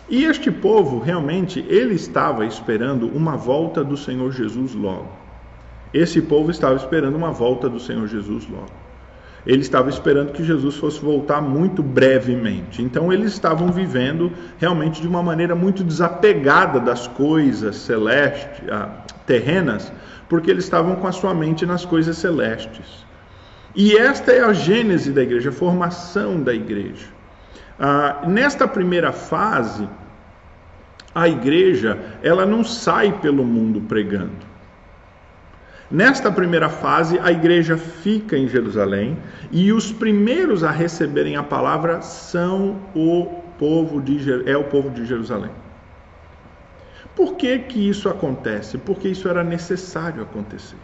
[0.08, 5.10] E este povo realmente ele estava esperando uma volta do Senhor Jesus logo.
[5.94, 8.84] Esse povo estava esperando uma volta do Senhor Jesus logo
[9.46, 12.82] ele estava esperando que Jesus fosse voltar muito brevemente.
[12.82, 19.92] Então eles estavam vivendo realmente de uma maneira muito desapegada das coisas celestes, ah, terrenas,
[20.30, 23.04] porque eles estavam com a sua mente nas coisas celestes.
[23.76, 27.08] E esta é a gênese da igreja, a formação da igreja.
[27.80, 29.88] Ah, nesta primeira fase,
[31.14, 34.54] a igreja ela não sai pelo mundo pregando.
[35.92, 39.18] Nesta primeira fase, a igreja fica em Jerusalém
[39.52, 45.06] e os primeiros a receberem a palavra são o povo de é o povo de
[45.06, 45.52] Jerusalém.
[47.16, 48.78] Por que que isso acontece?
[48.80, 50.78] Porque isso era necessário acontecer.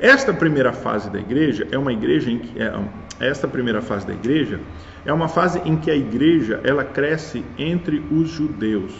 [0.00, 2.72] Esta primeira fase da igreja é uma igreja em que é,
[3.20, 4.58] esta primeira fase da igreja
[5.04, 8.94] é uma fase em que a igreja ela cresce entre os judeus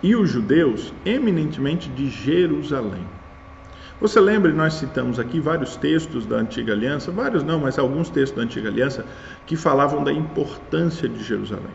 [0.00, 3.04] e os judeus eminentemente de Jerusalém.
[4.00, 8.36] Você lembra, nós citamos aqui vários textos da Antiga Aliança, vários não, mas alguns textos
[8.36, 9.04] da Antiga Aliança,
[9.46, 11.74] que falavam da importância de Jerusalém,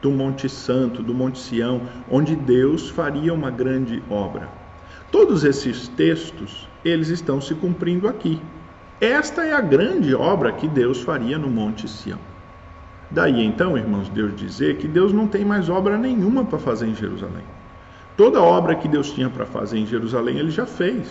[0.00, 4.65] do Monte Santo, do Monte Sião, onde Deus faria uma grande obra.
[5.10, 8.40] Todos esses textos, eles estão se cumprindo aqui.
[9.00, 12.18] Esta é a grande obra que Deus faria no Monte Sião.
[13.10, 16.94] Daí então, irmãos, Deus dizer que Deus não tem mais obra nenhuma para fazer em
[16.94, 17.44] Jerusalém.
[18.16, 21.06] Toda obra que Deus tinha para fazer em Jerusalém, ele já fez.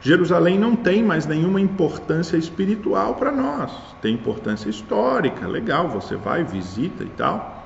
[0.00, 6.44] Jerusalém não tem mais nenhuma importância espiritual para nós, tem importância histórica, legal, você vai,
[6.44, 7.60] visita e tal.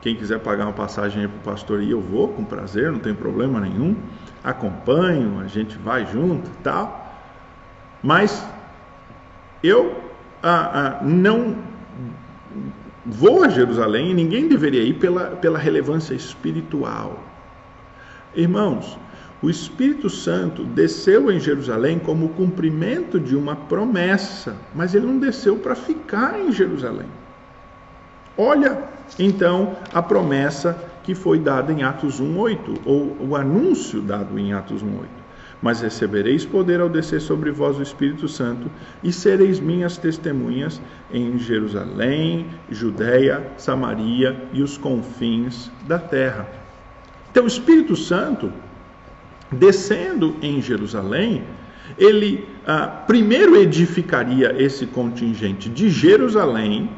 [0.00, 3.60] Quem quiser pagar uma passagem para o pastor eu vou com prazer, não tem problema
[3.60, 3.96] nenhum.
[4.42, 7.14] Acompanho, a gente vai junto e tal.
[8.02, 8.46] Mas
[9.62, 10.02] eu
[10.42, 11.56] ah, ah, não
[13.04, 17.18] vou a Jerusalém e ninguém deveria ir pela, pela relevância espiritual.
[18.34, 18.98] Irmãos,
[19.40, 25.56] o Espírito Santo desceu em Jerusalém como cumprimento de uma promessa, mas ele não desceu
[25.56, 27.06] para ficar em Jerusalém.
[28.36, 28.82] Olha
[29.18, 30.76] então a promessa
[31.08, 35.08] que foi dada em Atos 1:8, ou o anúncio dado em Atos 1:8.
[35.62, 38.70] Mas recebereis poder ao descer sobre vós o Espírito Santo,
[39.02, 40.78] e sereis minhas testemunhas
[41.10, 46.46] em Jerusalém, Judéia, Samaria e os confins da terra.
[47.30, 48.52] Então, o Espírito Santo,
[49.50, 51.42] descendo em Jerusalém,
[51.96, 56.90] ele ah, primeiro edificaria esse contingente de Jerusalém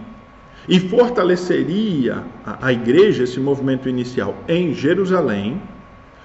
[0.68, 5.60] e fortaleceria a, a igreja, esse movimento inicial em Jerusalém,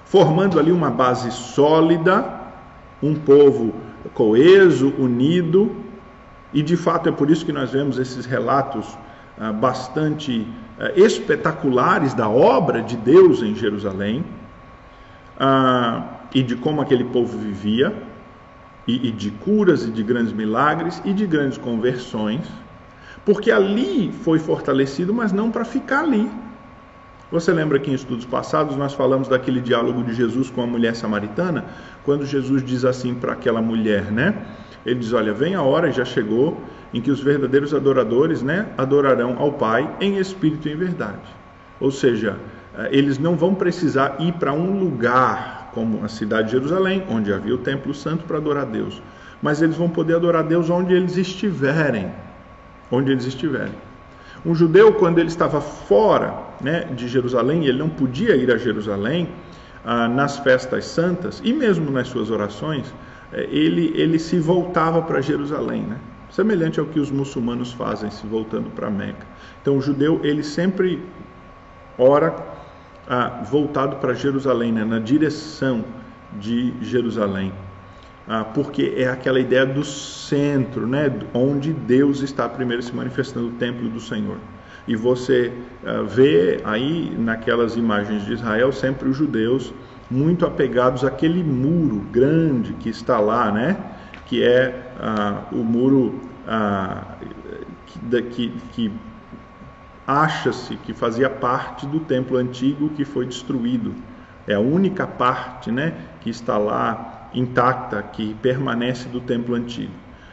[0.04, 2.24] formando ali uma base sólida,
[3.02, 3.74] um povo
[4.14, 5.74] coeso, unido,
[6.52, 8.96] e de fato é por isso que nós vemos esses relatos
[9.38, 10.46] ah, bastante
[10.78, 14.24] ah, espetaculares da obra de Deus em Jerusalém
[15.38, 17.92] ah, e de como aquele povo vivia,
[18.86, 22.46] e, e de curas e de grandes milagres e de grandes conversões.
[23.26, 26.30] Porque ali foi fortalecido, mas não para ficar ali.
[27.32, 30.94] Você lembra que em estudos passados nós falamos daquele diálogo de Jesus com a mulher
[30.94, 31.64] samaritana,
[32.04, 34.46] quando Jesus diz assim para aquela mulher, né?
[34.86, 36.60] Ele diz: Olha, vem a hora, já chegou,
[36.94, 41.34] em que os verdadeiros adoradores, né, adorarão ao Pai em espírito e em verdade.
[41.80, 42.36] Ou seja,
[42.78, 47.32] eh, eles não vão precisar ir para um lugar como a cidade de Jerusalém, onde
[47.32, 49.02] havia o templo santo para adorar a Deus,
[49.42, 52.12] mas eles vão poder adorar a Deus onde eles estiverem
[52.90, 53.74] onde eles estiverem.
[54.44, 59.28] Um judeu, quando ele estava fora né, de Jerusalém, ele não podia ir a Jerusalém
[59.84, 62.94] ah, nas festas santas e mesmo nas suas orações,
[63.32, 65.98] eh, ele, ele se voltava para Jerusalém, né?
[66.30, 69.26] semelhante ao que os muçulmanos fazem, se voltando para Meca.
[69.62, 71.02] Então, o judeu, ele sempre
[71.98, 72.34] ora
[73.08, 75.84] ah, voltado para Jerusalém, né, na direção
[76.38, 77.52] de Jerusalém
[78.28, 83.52] ah, porque é aquela ideia do centro, né, onde Deus está primeiro se manifestando, o
[83.52, 84.38] templo do Senhor.
[84.86, 85.52] E você
[85.84, 89.72] ah, vê aí naquelas imagens de Israel sempre os judeus
[90.10, 93.76] muito apegados àquele muro grande que está lá, né,
[94.26, 97.16] que é ah, o muro ah,
[97.86, 98.92] que, que, que
[100.06, 103.94] acha-se que fazia parte do templo antigo que foi destruído.
[104.46, 109.92] É a única parte, né, que está lá intacta que permanece do templo antigo.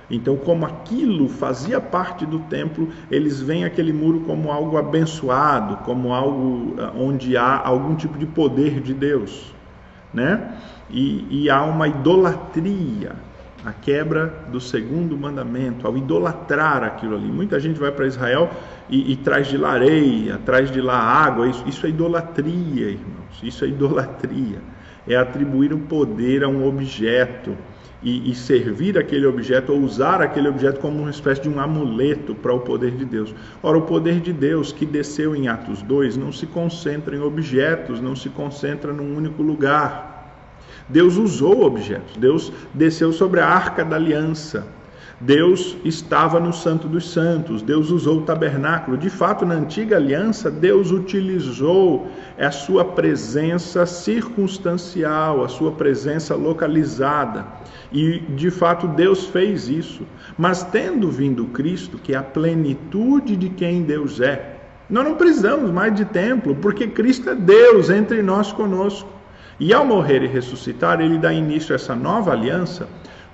[0.09, 6.13] Então, como aquilo fazia parte do templo, eles veem aquele muro como algo abençoado, como
[6.13, 9.53] algo ah, onde há algum tipo de poder de Deus,
[10.13, 10.55] né?
[10.89, 13.13] E, e há uma idolatria,
[13.65, 17.27] a quebra do segundo mandamento, ao idolatrar aquilo ali.
[17.27, 18.51] Muita gente vai para Israel
[18.89, 23.41] e, e, traz de lá areia, traz de lá água, isso, isso é idolatria, irmãos,
[23.41, 24.59] isso é idolatria
[25.07, 27.55] é atribuir um poder a um objeto
[28.01, 32.35] e, e, servir aquele objeto ou usar aquele objeto como uma espécie de um amuleto
[32.35, 33.33] para o poder de Deus.
[33.61, 38.01] Ora, o poder de Deus que desceu em Atos 2 não se concentra em objetos,
[38.01, 40.11] não se concentra num único lugar.
[40.89, 44.67] Deus usou objetos, Deus desceu sobre a arca da aliança.
[45.25, 48.97] Deus estava no Santo dos Santos, Deus usou o tabernáculo.
[48.97, 57.45] De fato, na antiga aliança, Deus utilizou a sua presença circunstancial, a sua presença localizada.
[57.91, 60.05] E de fato, Deus fez isso.
[60.37, 64.57] Mas tendo vindo Cristo, que é a plenitude de quem Deus é,
[64.89, 69.09] nós não precisamos mais de templo, porque Cristo é Deus entre nós conosco.
[69.57, 72.89] E ao morrer e ressuscitar, ele dá início a essa nova aliança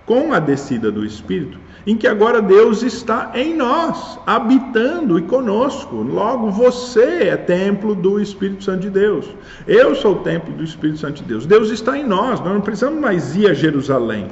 [0.06, 5.96] com a descida do Espírito, em que agora Deus está em nós, habitando e conosco.
[5.96, 9.26] Logo, você é templo do Espírito Santo de Deus.
[9.66, 11.48] Eu sou o templo do Espírito Santo de Deus.
[11.48, 14.28] Deus está em nós, nós não precisamos mais ir a Jerusalém.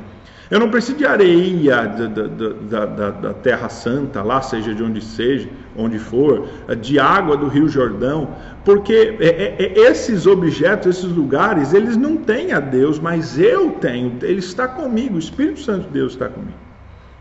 [0.52, 5.04] Eu não preciso de areia da, da, da, da, Terra Santa, lá, seja de onde
[5.04, 6.48] seja, onde for,
[6.80, 12.18] de água do Rio Jordão, porque é, é, é, esses objetos, esses lugares, eles não
[12.18, 16.30] têm a Deus, mas eu tenho, Ele está comigo, o Espírito Santo de Deus está
[16.30, 16.67] comigo.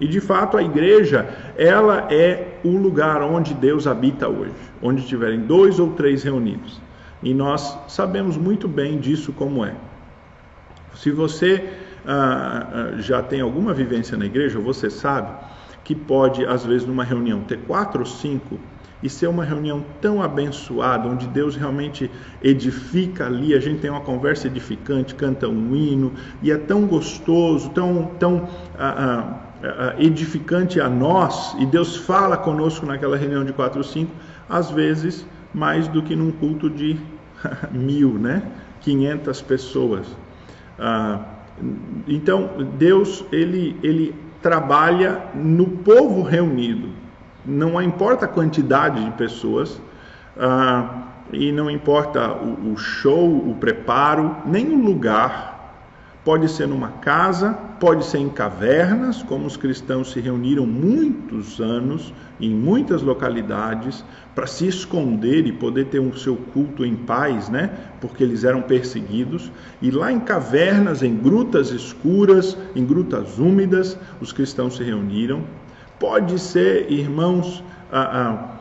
[0.01, 5.41] E de fato a igreja, ela é o lugar onde Deus habita hoje, onde tiverem
[5.41, 6.81] dois ou três reunidos.
[7.23, 9.75] E nós sabemos muito bem disso como é.
[10.95, 11.65] Se você
[12.05, 15.33] ah, ah, já tem alguma vivência na igreja, você sabe
[15.83, 18.59] que pode, às vezes, numa reunião, ter quatro ou cinco
[19.03, 22.11] e ser uma reunião tão abençoada, onde Deus realmente
[22.43, 27.71] edifica ali, a gente tem uma conversa edificante, canta um hino, e é tão gostoso,
[27.71, 29.46] tão, tão ah, ah,
[29.99, 34.13] edificante a nós, e Deus fala conosco naquela reunião de quatro ou cinco,
[34.49, 36.99] às vezes mais do que num culto de
[37.73, 38.43] mil, né?
[38.83, 40.07] 500 pessoas.
[40.79, 41.21] Ah,
[42.07, 46.91] então, Deus, ele, ele trabalha no povo reunido.
[47.45, 49.81] Não importa a quantidade de pessoas,
[50.39, 55.56] ah, e não importa o, o show, o preparo, nem o lugar,
[56.27, 62.13] Pode ser numa casa, pode ser em cavernas, como os cristãos se reuniram muitos anos
[62.41, 67.71] em muitas localidades para se esconder e poder ter o seu culto em paz, né?
[68.01, 69.53] Porque eles eram perseguidos.
[69.81, 75.45] E lá em cavernas, em grutas escuras, em grutas úmidas, os cristãos se reuniram.
[75.97, 77.63] Pode ser, irmãos,
[77.93, 78.57] ah, ah,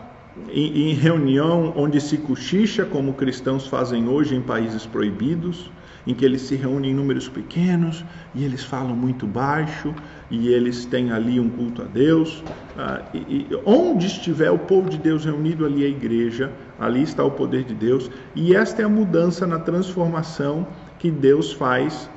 [0.51, 5.71] em reunião onde se cochicha, como cristãos fazem hoje em países proibidos
[6.06, 9.94] em que eles se reúnem em números pequenos e eles falam muito baixo
[10.30, 12.44] e eles têm ali um culto a Deus.
[12.78, 17.02] Ah, e, e, onde estiver o povo de Deus reunido, ali é a igreja, ali
[17.02, 18.10] está o poder de Deus.
[18.36, 20.68] E esta é a mudança na transformação
[21.00, 22.10] que Deus faz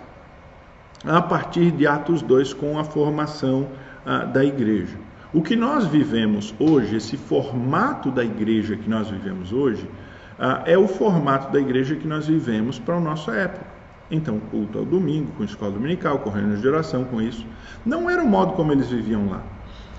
[1.04, 3.68] a partir de Atos 2 com a formação
[4.04, 4.96] ah, da igreja.
[5.32, 9.88] O que nós vivemos hoje, esse formato da igreja que nós vivemos hoje,
[10.38, 13.67] ah, é o formato da igreja que nós vivemos para a nossa época.
[14.10, 17.44] Então, culto ao domingo, com escola dominical, com reuniões de oração, com isso.
[17.84, 19.42] Não era o modo como eles viviam lá.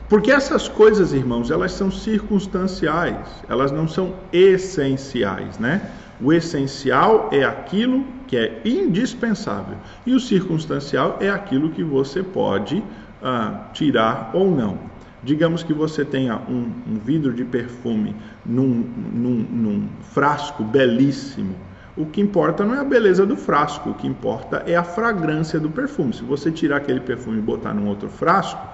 [0.10, 5.92] Porque essas coisas, irmãos, elas são circunstanciais, elas não são essenciais, né?
[6.20, 12.84] O essencial é aquilo que é indispensável e o circunstancial é aquilo que você pode
[13.22, 14.80] ah, tirar ou não.
[15.24, 21.56] Digamos que você tenha um, um vidro de perfume num, num, num frasco belíssimo
[22.00, 25.60] o que importa não é a beleza do frasco, o que importa é a fragrância
[25.60, 26.14] do perfume.
[26.14, 28.66] Se você tirar aquele perfume e botar num outro frasco,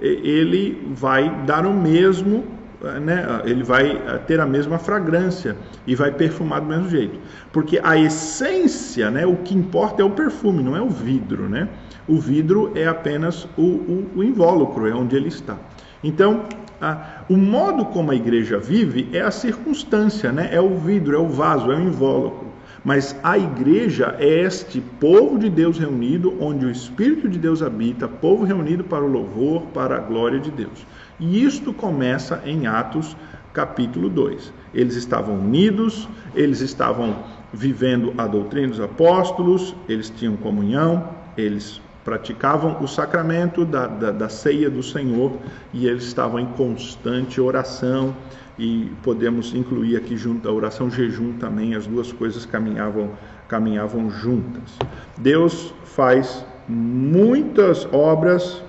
[0.00, 2.44] ele vai dar o mesmo,
[3.02, 3.42] né?
[3.44, 5.56] ele vai eh, ter a mesma fragrância
[5.88, 7.18] e vai perfumar do mesmo jeito.
[7.52, 9.26] Porque a essência, né?
[9.26, 11.48] o que importa é o perfume, não é o vidro.
[11.48, 11.68] Né?
[12.06, 15.56] O vidro é apenas o, o, o invólucro, é onde ele está.
[16.04, 16.44] Então,
[17.28, 20.48] o modo como a igreja vive é a circunstância, né?
[20.52, 22.47] é o vidro, é o vaso, é o invólucro.
[22.88, 28.08] Mas a igreja é este povo de Deus reunido, onde o Espírito de Deus habita,
[28.08, 30.86] povo reunido para o louvor, para a glória de Deus.
[31.20, 33.14] E isto começa em Atos
[33.52, 34.54] capítulo 2.
[34.72, 37.14] Eles estavam unidos, eles estavam
[37.52, 44.30] vivendo a doutrina dos apóstolos, eles tinham comunhão, eles praticavam o sacramento da, da, da
[44.30, 45.36] ceia do Senhor
[45.74, 48.16] e eles estavam em constante oração
[48.58, 53.10] e podemos incluir aqui junto a oração jejum também, as duas coisas caminhavam
[53.48, 54.76] caminhavam juntas.
[55.16, 58.62] Deus faz muitas obras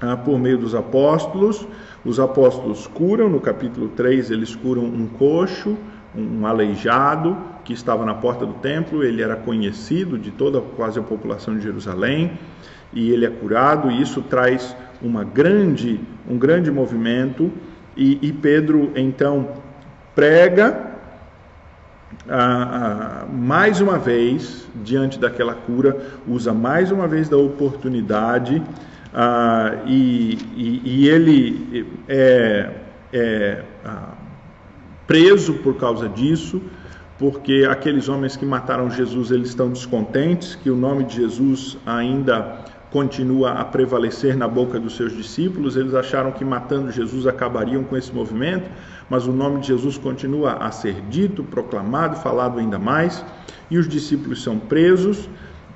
[0.00, 1.66] ah, por meio dos apóstolos.
[2.04, 5.76] Os apóstolos curam, no capítulo 3 eles curam um coxo,
[6.14, 11.02] um aleijado que estava na porta do templo, ele era conhecido de toda quase a
[11.02, 12.38] população de Jerusalém
[12.92, 17.50] e ele é curado, e isso traz uma grande, um grande movimento
[17.96, 19.48] e, e Pedro então
[20.14, 20.96] prega
[22.28, 28.62] ah, ah, mais uma vez, diante daquela cura, usa mais uma vez da oportunidade
[29.14, 32.70] ah, e, e, e, ele é,
[33.12, 33.62] é
[35.06, 36.60] preso por causa disso,
[37.18, 42.58] porque aqueles homens que mataram Jesus eles estão descontentes que o nome de Jesus ainda
[42.96, 45.76] continua a prevalecer na boca dos seus discípulos.
[45.76, 48.70] Eles acharam que matando Jesus acabariam com esse movimento,
[49.10, 53.22] mas o nome de Jesus continua a ser dito, proclamado, falado ainda mais,
[53.70, 55.28] e os discípulos são presos.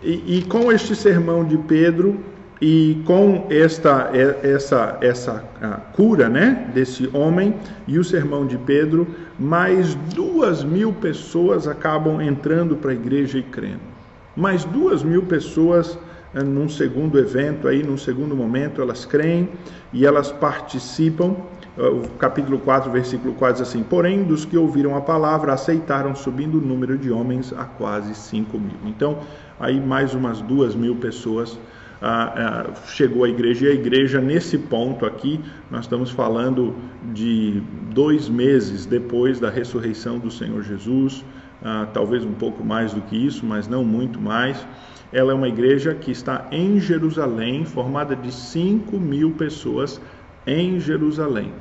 [0.03, 2.19] E, e com este sermão de Pedro
[2.59, 4.11] e com esta
[4.43, 5.45] essa essa
[5.93, 7.55] cura, né, desse homem
[7.87, 9.07] e o sermão de Pedro,
[9.39, 13.91] mais duas mil pessoas acabam entrando para a igreja e crendo.
[14.35, 15.99] Mais duas mil pessoas
[16.35, 19.49] num segundo evento, aí, num segundo momento, elas creem
[19.93, 21.37] e elas participam.
[21.77, 26.59] O capítulo 4, versículo 4 diz assim: Porém, dos que ouviram a palavra, aceitaram, subindo
[26.59, 28.77] o número de homens a quase 5 mil.
[28.87, 29.19] Então,
[29.59, 31.59] aí mais umas duas mil pessoas
[32.03, 33.67] ah, ah, chegou à igreja.
[33.67, 36.75] E a igreja, nesse ponto aqui, nós estamos falando
[37.13, 37.63] de
[37.93, 41.25] dois meses depois da ressurreição do Senhor Jesus,
[41.63, 44.67] ah, talvez um pouco mais do que isso, mas não muito mais.
[45.13, 50.01] Ela é uma igreja que está em Jerusalém, formada de 5 mil pessoas
[50.47, 51.53] em Jerusalém.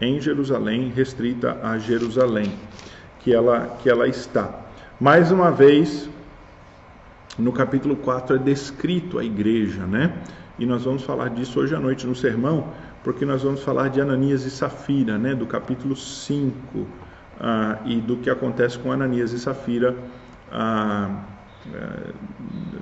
[0.00, 2.52] Em Jerusalém, restrita a Jerusalém,
[3.20, 4.52] que ela, que ela está.
[5.00, 6.08] Mais uma vez,
[7.38, 10.12] no capítulo 4 é descrito a igreja, né?
[10.58, 12.72] E nós vamos falar disso hoje à noite no sermão,
[13.04, 15.36] porque nós vamos falar de Ananias e Safira, né?
[15.36, 16.86] Do capítulo 5
[17.38, 19.94] ah, e do que acontece com Ananias e Safira
[20.50, 21.22] ah,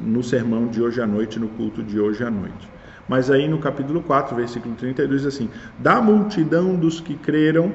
[0.01, 2.69] no sermão de hoje à noite, no culto de hoje à noite.
[3.09, 7.73] Mas aí no capítulo 4, versículo 32 diz assim: Da multidão dos que creram,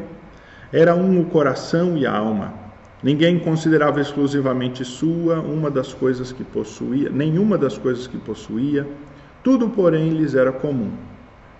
[0.71, 2.53] era um o coração e a alma.
[3.03, 8.87] Ninguém considerava exclusivamente sua uma das coisas que possuía, nenhuma das coisas que possuía,
[9.43, 10.91] tudo, porém, lhes era comum.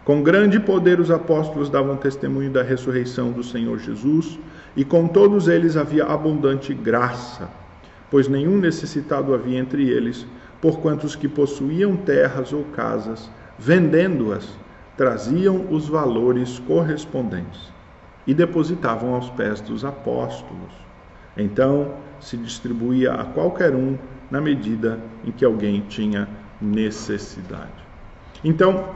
[0.05, 4.37] Com grande poder os apóstolos davam testemunho da ressurreição do Senhor Jesus,
[4.75, 7.49] e com todos eles havia abundante graça,
[8.11, 10.27] pois nenhum necessitado havia entre eles,
[10.61, 14.47] porquanto os que possuíam terras ou casas, vendendo-as,
[14.97, 17.71] traziam os valores correspondentes
[18.27, 20.73] e depositavam aos pés dos apóstolos.
[21.35, 23.97] Então se distribuía a qualquer um
[24.29, 26.27] na medida em que alguém tinha
[26.61, 27.81] necessidade.
[28.43, 28.89] Então,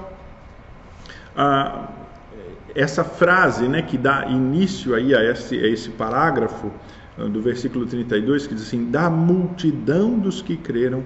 [2.74, 6.72] essa frase né, que dá início aí a esse, a esse parágrafo
[7.18, 11.03] do versículo 32, que diz assim: Da multidão dos que creram,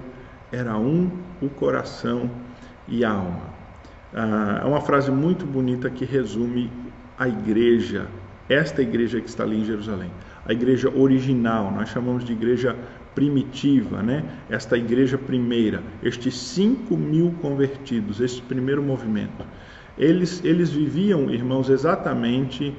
[0.50, 2.30] era um o coração
[2.88, 3.54] e a alma.
[4.12, 6.70] Ah, é uma frase muito bonita que resume
[7.16, 8.08] a igreja,
[8.48, 10.10] esta igreja que está ali em Jerusalém
[10.44, 12.76] a igreja original, nós chamamos de igreja
[13.14, 14.24] primitiva, né?
[14.48, 19.44] esta igreja primeira, estes 5 mil convertidos, esse primeiro movimento,
[19.98, 22.74] eles, eles viviam, irmãos, exatamente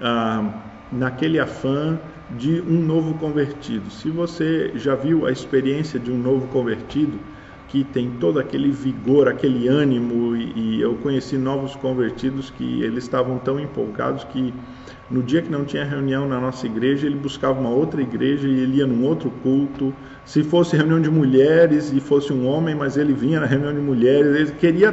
[0.00, 3.90] ah, naquele afã de um novo convertido.
[3.90, 7.20] Se você já viu a experiência de um novo convertido,
[7.70, 13.04] que tem todo aquele vigor, aquele ânimo, e, e eu conheci novos convertidos que eles
[13.04, 14.52] estavam tão empolgados que
[15.08, 18.60] no dia que não tinha reunião na nossa igreja, ele buscava uma outra igreja e
[18.60, 19.94] ele ia num outro culto.
[20.24, 23.80] Se fosse reunião de mulheres e fosse um homem, mas ele vinha na reunião de
[23.80, 24.92] mulheres, ele queria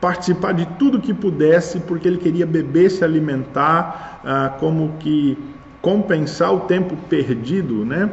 [0.00, 5.36] participar de tudo que pudesse, porque ele queria beber, se alimentar, ah, como que
[5.80, 8.10] compensar o tempo perdido, né?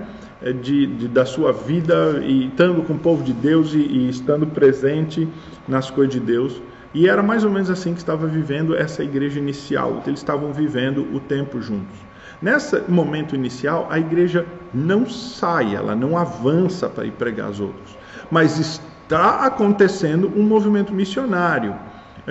[0.51, 4.45] De, de, da sua vida e estando com o povo de Deus e, e estando
[4.45, 5.25] presente
[5.67, 6.61] nas coisas de Deus.
[6.93, 11.07] E era mais ou menos assim que estava vivendo essa igreja inicial, eles estavam vivendo
[11.13, 11.97] o tempo juntos.
[12.41, 17.97] Nesse momento inicial, a igreja não sai, ela não avança para ir pregar aos outros,
[18.29, 21.73] mas está acontecendo um movimento missionário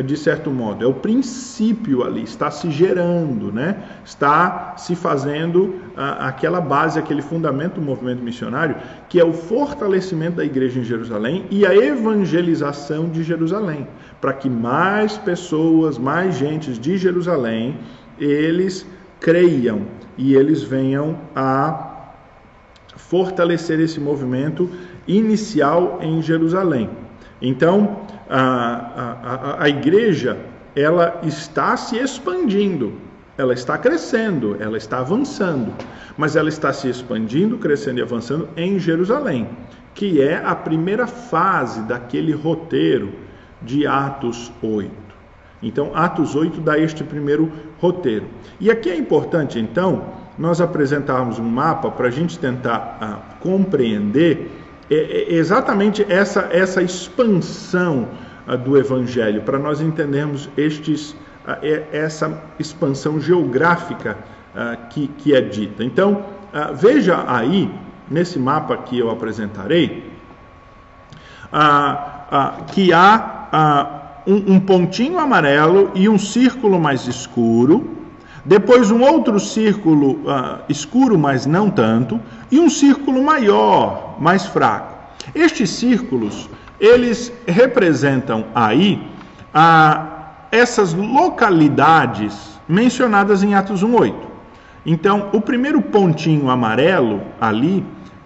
[0.01, 0.85] de certo modo.
[0.85, 3.83] É o princípio ali, está se gerando, né?
[4.05, 8.77] está se fazendo ah, aquela base, aquele fundamento do movimento missionário,
[9.09, 13.87] que é o fortalecimento da igreja em Jerusalém e a evangelização de Jerusalém,
[14.21, 17.77] para que mais pessoas, mais gentes de Jerusalém,
[18.19, 18.87] eles
[19.21, 19.83] creiam
[20.17, 21.91] e eles venham a
[22.97, 24.71] fortalecer esse movimento
[25.07, 26.89] inicial em Jerusalém.
[27.43, 27.99] Então,
[28.31, 30.39] a, a, a igreja
[30.77, 32.95] ela está se expandindo,
[33.37, 35.73] ela está crescendo, ela está avançando,
[36.17, 39.49] mas ela está se expandindo, crescendo e avançando em Jerusalém,
[39.93, 43.13] que é a primeira fase daquele roteiro
[43.61, 44.91] de Atos 8.
[45.63, 48.27] Então, Atos 8 dá este primeiro roteiro.
[48.61, 50.07] E aqui é importante, então,
[50.39, 54.62] nós apresentarmos um mapa para a gente tentar uh, compreender
[54.93, 58.09] é, é exatamente essa, essa expansão
[58.47, 61.13] uh, do Evangelho, para nós entendermos estes,
[61.47, 61.57] uh,
[61.93, 64.19] essa expansão geográfica
[64.55, 65.83] uh, que, que é dita.
[65.83, 66.25] Então,
[66.75, 67.71] veja aí,
[68.11, 70.13] nesse mapa que eu apresentarei,
[72.75, 78.02] que há um pontinho amarelo e um círculo mais escuro,
[78.45, 82.21] depois um outro círculo uh, escuro, mas não tanto,
[82.51, 84.95] e um círculo maior, mais fraco.
[85.35, 89.07] Estes círculos, eles representam aí
[89.55, 90.13] uh,
[90.51, 94.15] essas localidades mencionadas em Atos 1:8.
[94.85, 97.85] Então, o primeiro pontinho amarelo ali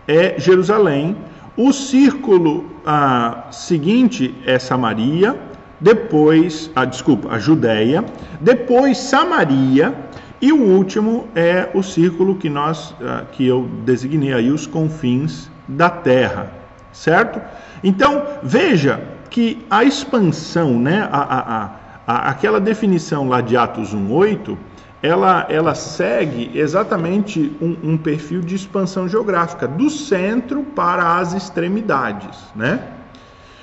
[0.08, 1.16] é Jerusalém,
[1.56, 5.38] o círculo uh, seguinte é Samaria,
[5.86, 8.04] depois, ah, desculpa, a Judéia,
[8.40, 9.94] depois Samaria
[10.42, 15.48] e o último é o círculo que nós ah, que eu designei aí os confins
[15.68, 16.50] da terra,
[16.92, 17.40] certo?
[17.84, 21.70] Então veja que a expansão, né, a, a,
[22.04, 24.58] a, aquela definição lá de Atos 1:8,
[25.00, 32.36] ela, ela segue exatamente um, um, perfil de expansão geográfica, do centro para as extremidades,
[32.56, 32.80] né?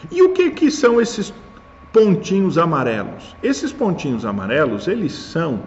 [0.10, 1.34] E o que, que são esses
[1.94, 3.36] pontinhos amarelos?
[3.42, 5.62] Esses pontinhos amarelos, eles são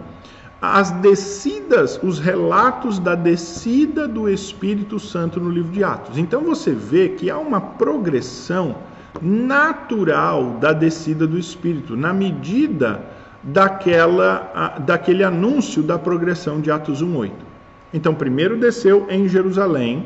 [0.61, 6.17] as descidas, os relatos da descida do Espírito Santo no livro de Atos.
[6.17, 8.75] Então você vê que há uma progressão
[9.21, 13.01] natural da descida do Espírito, na medida
[13.41, 17.31] daquela, daquele anúncio da progressão de Atos 1,8.
[17.93, 20.05] Então, primeiro desceu em Jerusalém,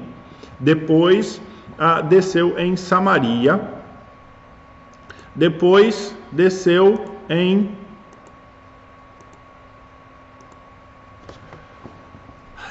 [0.60, 1.42] depois
[1.78, 3.60] ah, desceu em Samaria,
[5.36, 7.72] depois desceu em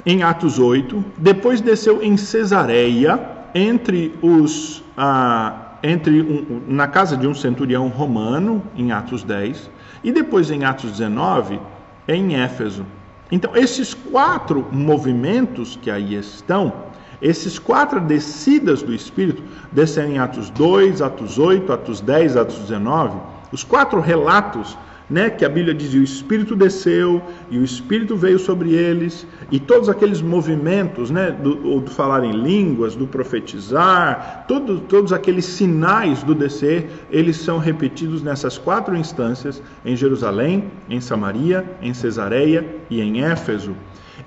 [0.07, 3.21] em Atos 8, depois desceu em Cesareia,
[3.55, 9.71] entre os ah, entre um, na casa de um centurião romano, em Atos 10,
[10.05, 11.61] e depois em Atos 19,
[12.07, 12.85] em Éfeso.
[13.33, 16.73] Então, esses quatro movimentos que aí estão,
[17.21, 19.43] esses quatro descidas do Espírito,
[19.73, 23.18] descendo em Atos 2, Atos 8, Atos 10, Atos 19,
[23.53, 24.77] os quatro relatos
[25.11, 29.59] né, que a Bíblia diz: o Espírito desceu e o Espírito veio sobre eles, e
[29.59, 36.23] todos aqueles movimentos né, do, do falar em línguas, do profetizar, todo, todos aqueles sinais
[36.23, 43.01] do descer, eles são repetidos nessas quatro instâncias: em Jerusalém, em Samaria, em Cesareia e
[43.01, 43.75] em Éfeso.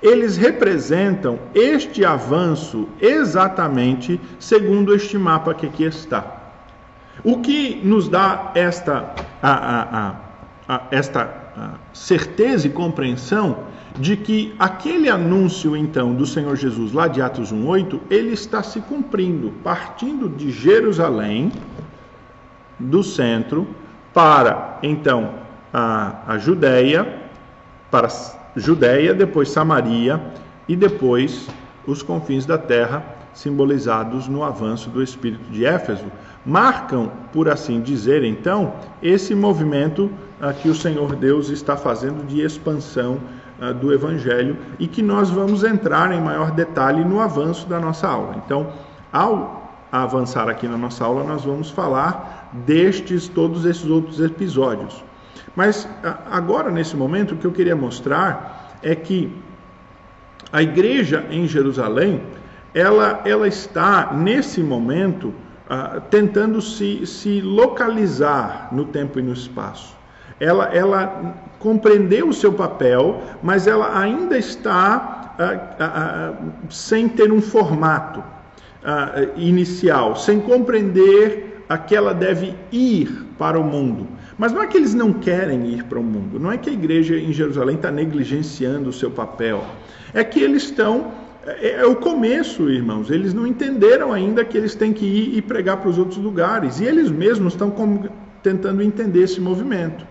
[0.02, 6.52] Eles representam este avanço exatamente segundo este mapa que aqui está.
[7.22, 9.52] O que nos dá esta a,
[10.08, 10.14] a,
[10.68, 11.44] a esta
[11.92, 13.58] certeza e compreensão
[13.98, 18.80] de que aquele anúncio então do Senhor Jesus lá de Atos 1:8, ele está se
[18.80, 21.52] cumprindo, partindo de Jerusalém,
[22.78, 23.68] do centro,
[24.12, 25.34] para então
[25.72, 27.20] a, a Judéia,
[27.90, 28.08] para
[28.56, 30.20] Judéia, depois Samaria
[30.68, 31.48] e depois
[31.86, 36.04] os confins da terra, simbolizados no avanço do espírito de Éfeso,
[36.46, 42.40] marcam, por assim dizer, então, esse movimento ah, que o Senhor Deus está fazendo de
[42.40, 43.18] expansão
[43.60, 48.06] ah, do Evangelho e que nós vamos entrar em maior detalhe no avanço da nossa
[48.06, 48.36] aula.
[48.44, 48.68] Então,
[49.12, 55.04] ao avançar aqui na nossa aula, nós vamos falar destes, todos esses outros episódios.
[55.54, 55.88] Mas
[56.30, 59.32] agora, nesse momento, o que eu queria mostrar é que
[60.52, 62.22] a igreja em Jerusalém,
[62.72, 65.32] ela, ela está, nesse momento,
[65.68, 69.96] ah, tentando se, se localizar no tempo e no espaço.
[70.38, 76.32] Ela, ela compreendeu o seu papel, mas ela ainda está ah, ah,
[76.68, 78.22] sem ter um formato
[79.34, 84.06] inicial, sem compreender a que ela deve ir para o mundo.
[84.36, 86.72] Mas não é que eles não querem ir para o mundo, não é que a
[86.72, 89.64] igreja em Jerusalém está negligenciando o seu papel,
[90.12, 91.12] é que eles estão
[91.46, 93.10] é, é, o começo, irmãos.
[93.10, 96.80] Eles não entenderam ainda que eles têm que ir e pregar para os outros lugares.
[96.80, 97.72] E eles mesmos estão
[98.42, 100.06] tentando entender esse movimento.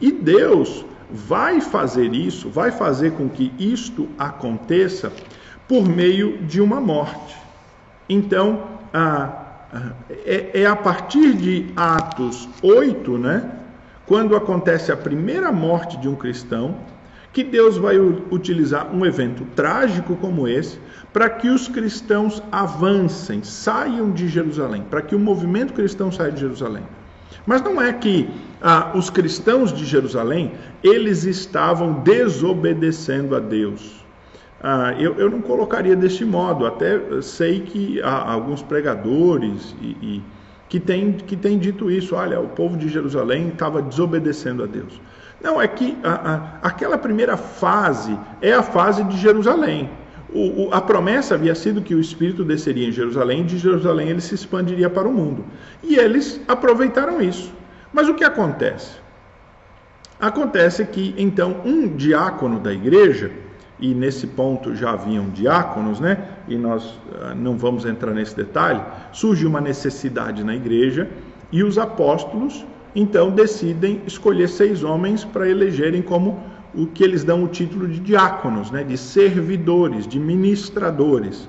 [0.00, 5.12] E Deus vai fazer isso, vai fazer com que isto aconteça
[5.66, 7.36] por meio de uma morte.
[8.08, 9.46] Então, a,
[10.24, 13.50] é, é a partir de Atos 8, né,
[14.06, 16.76] quando acontece a primeira morte de um cristão,
[17.32, 20.78] que Deus vai utilizar um evento trágico como esse
[21.12, 26.40] para que os cristãos avancem, saiam de Jerusalém, para que o movimento cristão saia de
[26.40, 26.84] Jerusalém.
[27.44, 28.28] Mas não é que
[28.62, 30.52] ah, os cristãos de Jerusalém
[30.82, 34.04] eles estavam desobedecendo a Deus.
[34.62, 36.66] Ah, eu, eu, não colocaria deste modo.
[36.66, 40.22] Até sei que alguns pregadores e, e,
[40.76, 42.14] que têm que tem dito isso.
[42.14, 45.00] Olha, o povo de Jerusalém estava desobedecendo a Deus.
[45.42, 49.88] Não, é que a, a, aquela primeira fase é a fase de Jerusalém.
[50.28, 54.08] O, o, a promessa havia sido que o Espírito desceria em Jerusalém, e de Jerusalém
[54.08, 55.44] ele se expandiria para o mundo.
[55.82, 57.52] E eles aproveitaram isso.
[57.92, 58.98] Mas o que acontece?
[60.20, 63.30] Acontece que então um diácono da igreja,
[63.78, 66.28] e nesse ponto já haviam diáconos, né?
[66.48, 68.80] E nós ah, não vamos entrar nesse detalhe.
[69.12, 71.08] Surge uma necessidade na igreja
[71.52, 72.64] e os apóstolos
[72.94, 76.42] então decidem escolher seis homens para elegerem como
[76.74, 81.48] o que eles dão o título de diáconos, né, de servidores, de ministradores.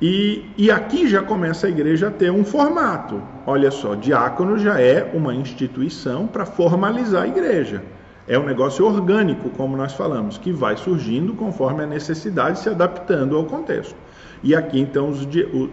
[0.00, 3.20] E, e aqui já começa a igreja a ter um formato.
[3.46, 7.82] Olha só, diácono já é uma instituição para formalizar a igreja.
[8.28, 13.36] É um negócio orgânico, como nós falamos, que vai surgindo conforme a necessidade, se adaptando
[13.36, 13.96] ao contexto.
[14.42, 15.26] E aqui então os,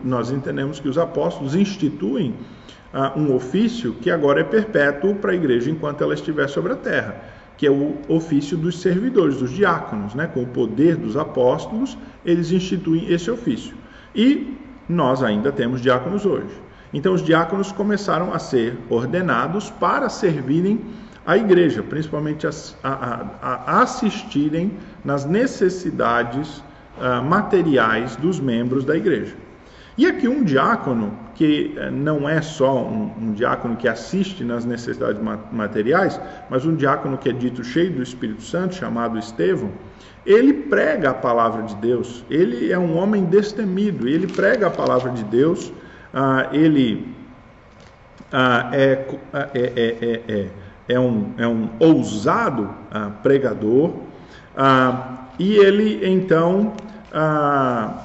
[0.04, 2.34] nós entendemos que os apóstolos instituem
[2.94, 6.76] uh, um ofício que agora é perpétuo para a igreja enquanto ela estiver sobre a
[6.76, 7.16] terra,
[7.58, 10.28] que é o ofício dos servidores, dos diáconos, né?
[10.28, 13.76] com o poder dos apóstolos, eles instituem esse ofício.
[14.16, 16.68] E nós ainda temos diáconos hoje.
[16.94, 20.80] Então, os diáconos começaram a ser ordenados para servirem
[21.28, 22.52] a igreja, principalmente a,
[22.82, 24.72] a, a assistirem
[25.04, 26.64] nas necessidades
[26.98, 29.36] uh, materiais dos membros da igreja.
[29.98, 34.64] E aqui um diácono, que uh, não é só um, um, diácono que assiste nas
[34.64, 35.22] necessidades
[35.52, 36.18] materiais,
[36.50, 39.72] mas um diácono que é dito cheio do Espírito Santo, chamado Estevão,
[40.26, 45.12] ele prega a palavra de Deus, ele é um homem destemido, ele prega a palavra
[45.12, 45.74] de Deus,
[46.14, 47.14] uh, ele
[48.32, 50.50] é, é, é, é
[50.88, 53.94] é um, é um ousado ah, pregador,
[54.56, 56.74] ah, e ele então
[57.14, 58.04] ah,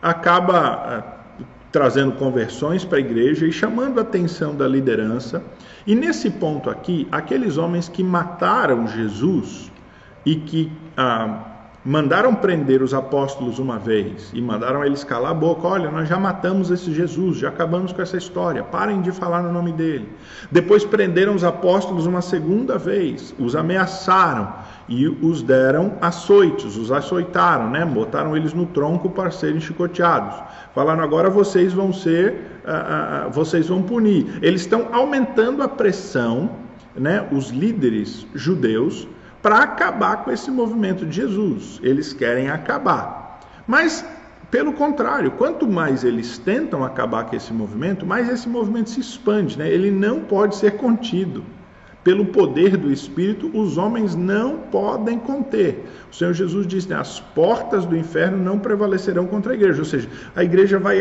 [0.00, 1.02] acaba ah,
[1.70, 5.42] trazendo conversões para a igreja e chamando a atenção da liderança.
[5.86, 9.72] E nesse ponto aqui, aqueles homens que mataram Jesus
[10.24, 11.51] e que ah,
[11.84, 15.66] mandaram prender os apóstolos uma vez e mandaram eles calar a boca.
[15.66, 19.52] Olha, nós já matamos esse Jesus, já acabamos com essa história, parem de falar no
[19.52, 20.08] nome dele.
[20.50, 24.52] Depois prenderam os apóstolos uma segunda vez, os ameaçaram
[24.88, 27.84] e os deram açoites, os açoitaram, né?
[27.84, 30.36] botaram eles no tronco para serem chicoteados.
[30.74, 34.38] Falaram agora vocês vão ser, uh, uh, vocês vão punir.
[34.40, 36.50] Eles estão aumentando a pressão,
[36.94, 37.26] né?
[37.32, 39.08] os líderes judeus
[39.42, 41.80] para acabar com esse movimento de Jesus.
[41.82, 43.40] Eles querem acabar.
[43.66, 44.04] Mas,
[44.50, 49.58] pelo contrário, quanto mais eles tentam acabar com esse movimento, mais esse movimento se expande.
[49.58, 49.68] Né?
[49.68, 51.44] Ele não pode ser contido
[52.04, 55.88] pelo poder do Espírito, os homens não podem conter.
[56.10, 59.78] O Senhor Jesus disse: né, as portas do inferno não prevalecerão contra a igreja.
[59.78, 60.98] Ou seja, a igreja vai,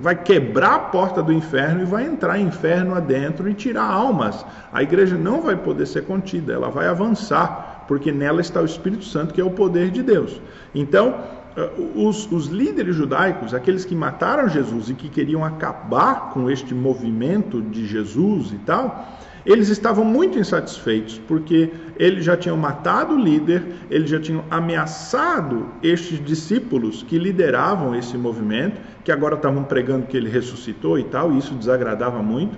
[0.00, 4.44] vai quebrar a porta do inferno e vai entrar inferno adentro e tirar almas.
[4.72, 9.04] A igreja não vai poder ser contida, ela vai avançar, porque nela está o Espírito
[9.04, 10.40] Santo, que é o poder de Deus.
[10.74, 11.14] Então,
[11.56, 16.74] eh, os, os, líderes judaicos, aqueles que mataram Jesus e que queriam acabar com este
[16.74, 23.18] movimento de Jesus e tal, eles estavam muito insatisfeitos porque eles já tinham matado o
[23.18, 30.06] líder, eles já tinham ameaçado estes discípulos que lideravam esse movimento, que agora estavam pregando
[30.06, 32.56] que ele ressuscitou e tal, e isso desagradava muito.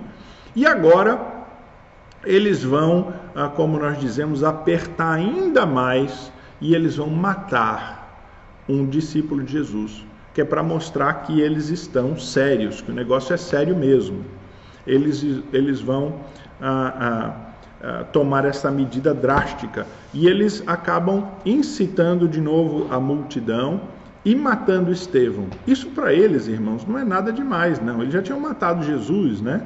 [0.55, 1.34] E agora
[2.25, 8.05] eles vão, ah, como nós dizemos, apertar ainda mais e eles vão matar
[8.67, 13.33] um discípulo de Jesus, que é para mostrar que eles estão sérios, que o negócio
[13.33, 14.25] é sério mesmo.
[14.85, 15.23] Eles,
[15.53, 16.21] eles vão
[16.61, 17.35] a,
[17.81, 19.85] a, a tomar essa medida drástica.
[20.13, 23.81] E eles acabam incitando de novo a multidão
[24.23, 25.47] e matando Estevão.
[25.67, 28.01] Isso para eles, irmãos, não é nada demais, não.
[28.01, 29.61] Eles já tinham matado Jesus, né?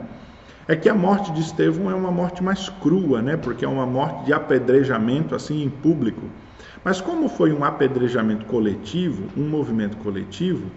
[0.70, 3.36] É que a morte de Estevão é uma morte mais crua, né?
[3.36, 6.22] Porque é uma morte de apedrejamento assim em público.
[6.84, 10.70] Mas como foi um apedrejamento coletivo, um movimento coletivo,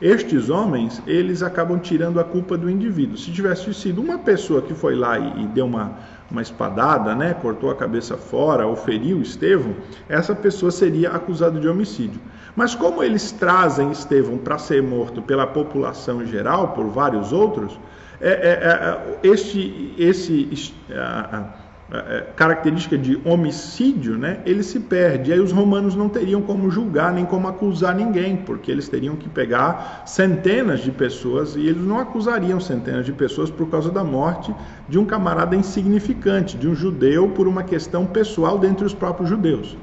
[0.00, 3.16] estes homens, eles acabam tirando a culpa do indivíduo.
[3.16, 5.98] Se tivesse sido uma pessoa que foi lá e, e deu uma,
[6.30, 9.74] uma espadada, né, cortou a cabeça fora ou feriu Estevão,
[10.08, 12.20] essa pessoa seria acusada de homicídio.
[12.54, 17.76] Mas como eles trazem Estevão para ser morto pela população em geral, por vários outros,
[18.20, 21.44] é, é, é, este, esse, é,
[21.92, 25.32] é, característica de homicídio, né, ele se perde.
[25.32, 29.28] Aí os romanos não teriam como julgar nem como acusar ninguém, porque eles teriam que
[29.28, 34.54] pegar centenas de pessoas e eles não acusariam centenas de pessoas por causa da morte
[34.88, 39.76] de um camarada insignificante, de um judeu por uma questão pessoal dentre os próprios judeus.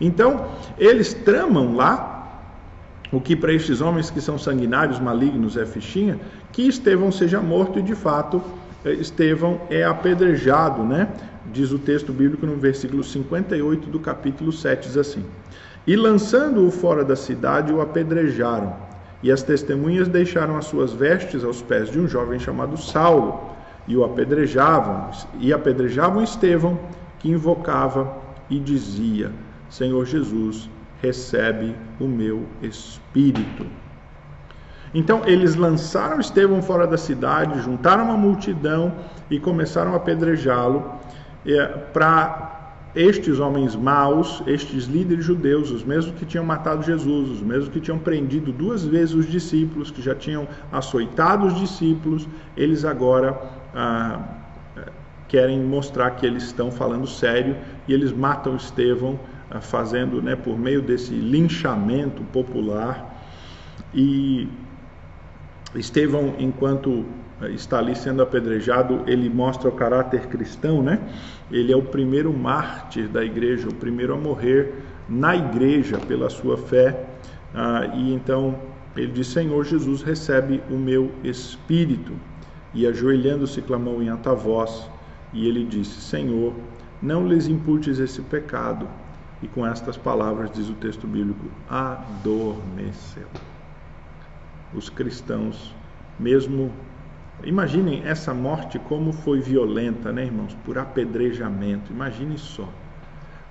[0.00, 2.13] Então, eles tramam lá
[3.16, 6.18] o que para estes homens que são sanguinários, malignos é fichinha,
[6.52, 8.42] que Estevão seja morto e de fato
[8.84, 11.08] Estevão é apedrejado, né?
[11.52, 15.24] diz o texto bíblico no versículo 58 do capítulo 7, diz assim:
[15.86, 18.74] E lançando-o fora da cidade, o apedrejaram.
[19.22, 23.52] E as testemunhas deixaram as suas vestes aos pés de um jovem chamado Saulo,
[23.86, 26.78] e o apedrejavam, e apedrejavam Estevão,
[27.18, 28.16] que invocava
[28.50, 29.30] e dizia:
[29.70, 30.68] Senhor Jesus,
[31.04, 33.66] recebe o meu espírito.
[34.94, 38.94] Então eles lançaram Estevão fora da cidade, juntaram uma multidão
[39.30, 40.92] e começaram a apedrejá-lo
[41.44, 42.52] é, para
[42.94, 47.80] estes homens maus, estes líderes judeus, os mesmos que tinham matado Jesus, os mesmos que
[47.80, 53.36] tinham prendido duas vezes os discípulos, que já tinham açoitado os discípulos, eles agora
[53.74, 54.20] ah,
[55.26, 57.56] querem mostrar que eles estão falando sério
[57.88, 59.18] e eles matam Estevão,
[59.60, 63.22] fazendo, né, por meio desse linchamento popular.
[63.94, 64.48] E
[65.74, 67.04] Estevão, enquanto
[67.50, 71.00] está ali sendo apedrejado, ele mostra o caráter cristão, né?
[71.50, 74.72] Ele é o primeiro mártir da igreja, o primeiro a morrer
[75.08, 77.06] na igreja pela sua fé.
[77.52, 78.58] Ah, e então
[78.96, 82.12] ele diz: Senhor Jesus, recebe o meu espírito.
[82.72, 84.88] E ajoelhando-se, clamou em alta voz,
[85.32, 86.54] e ele disse: Senhor,
[87.02, 88.88] não lhes imputes esse pecado.
[89.42, 93.26] E com estas palavras, diz o texto bíblico, adormeceu.
[94.72, 95.74] Os cristãos,
[96.18, 96.72] mesmo.
[97.42, 100.56] Imaginem essa morte como foi violenta, né, irmãos?
[100.64, 101.92] Por apedrejamento.
[101.92, 102.68] Imagine só.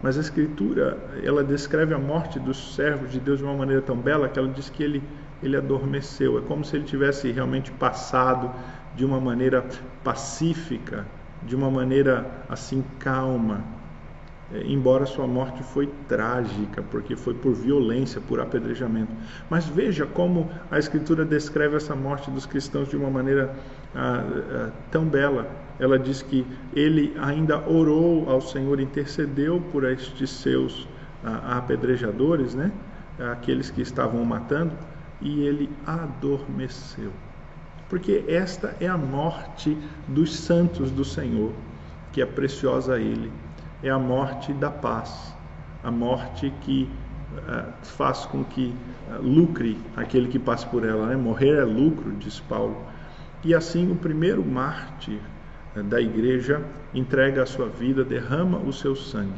[0.01, 3.95] Mas a Escritura, ela descreve a morte dos servos de Deus de uma maneira tão
[3.95, 5.03] bela que ela diz que ele,
[5.41, 6.37] ele adormeceu.
[6.37, 8.51] É como se ele tivesse realmente passado
[8.95, 9.65] de uma maneira
[10.03, 11.05] pacífica,
[11.41, 13.63] de uma maneira assim calma,
[14.65, 19.11] embora sua morte foi trágica, porque foi por violência, por apedrejamento.
[19.49, 23.55] Mas veja como a Escritura descreve essa morte dos cristãos de uma maneira
[23.95, 25.49] ah, ah, tão bela.
[25.79, 26.45] Ela diz que
[26.75, 30.87] ele ainda orou ao Senhor, intercedeu por estes seus
[31.23, 32.71] ah, apedrejadores, né?
[33.31, 34.73] aqueles que estavam matando,
[35.21, 37.11] e ele adormeceu.
[37.89, 39.77] Porque esta é a morte
[40.07, 41.51] dos santos do Senhor,
[42.11, 43.31] que é preciosa a ele
[43.83, 45.35] é a morte da paz,
[45.83, 46.89] a morte que
[47.33, 48.73] uh, faz com que
[49.09, 51.07] uh, lucre aquele que passa por ela.
[51.07, 51.17] Né?
[51.17, 52.77] Morrer é lucro, diz Paulo.
[53.43, 55.19] E assim o primeiro mártir
[55.75, 56.63] uh, da igreja
[56.93, 59.33] entrega a sua vida, derrama o seu sangue.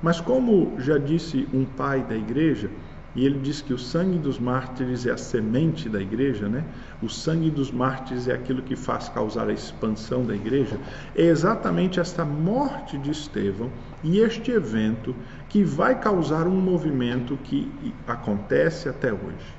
[0.00, 2.70] Mas como já disse um pai da igreja,
[3.18, 6.64] e ele diz que o sangue dos mártires é a semente da igreja, né?
[7.02, 10.78] O sangue dos mártires é aquilo que faz causar a expansão da igreja.
[11.16, 13.72] É exatamente esta morte de Estevão
[14.04, 15.16] e este evento
[15.48, 17.68] que vai causar um movimento que
[18.06, 19.52] acontece até hoje,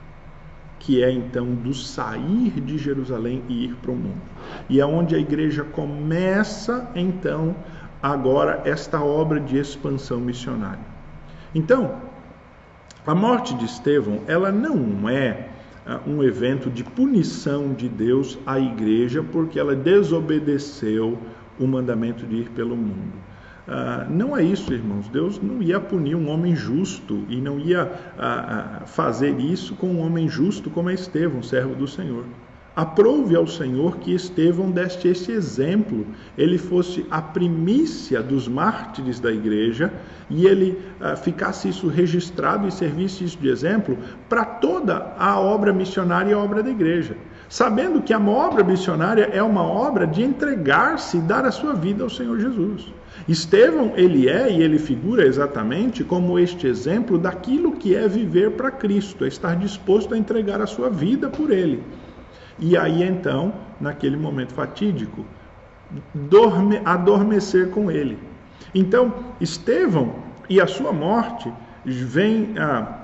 [0.80, 4.22] que é então do sair de Jerusalém e ir para o mundo.
[4.70, 7.54] E é onde a igreja começa então
[8.02, 10.88] agora esta obra de expansão missionária.
[11.54, 12.09] Então,
[13.06, 15.50] a morte de Estevão, ela não é
[15.86, 21.18] uh, um evento de punição de Deus à igreja porque ela desobedeceu
[21.60, 23.14] o mandamento de ir pelo mundo.
[23.68, 25.08] Uh, não é isso, irmãos.
[25.10, 30.00] Deus não ia punir um homem justo e não ia uh, fazer isso com um
[30.00, 32.26] homem justo como é Estevão, servo do Senhor.
[32.76, 36.06] Aprove ao Senhor que Estevão deste esse exemplo,
[36.38, 39.92] ele fosse a primícia dos mártires da igreja
[40.30, 43.98] e ele uh, ficasse isso registrado e servisse isso de exemplo
[44.30, 47.18] para toda a obra missionária e a obra da igreja.
[47.50, 52.04] Sabendo que a obra missionária é uma obra de entregar-se e dar a sua vida
[52.04, 52.94] ao Senhor Jesus.
[53.28, 58.72] Estevão, ele é e ele figura exatamente como este exemplo daquilo que é viver para
[58.72, 61.84] Cristo, é estar disposto a entregar a sua vida por ele.
[62.60, 65.26] E aí então, naquele momento fatídico,
[66.14, 68.18] dorme, adormecer com ele.
[68.74, 70.16] Então, Estevão
[70.50, 71.52] e a sua morte
[71.86, 73.00] vem ah,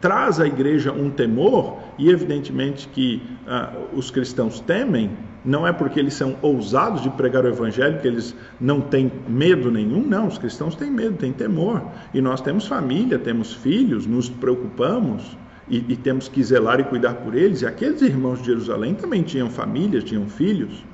[0.00, 5.10] traz à igreja um temor e evidentemente que ah, os cristãos temem
[5.44, 9.70] não é porque eles são ousados de pregar o evangelho que eles não têm medo
[9.70, 10.26] nenhum, não.
[10.26, 11.82] Os cristãos têm medo, têm temor.
[12.12, 15.36] E nós temos família, temos filhos, nos preocupamos
[15.70, 17.62] e, e, temos que zelar e cuidar por eles.
[17.62, 20.84] E aqueles irmãos de Jerusalém também tinham famílias, tinham filhos.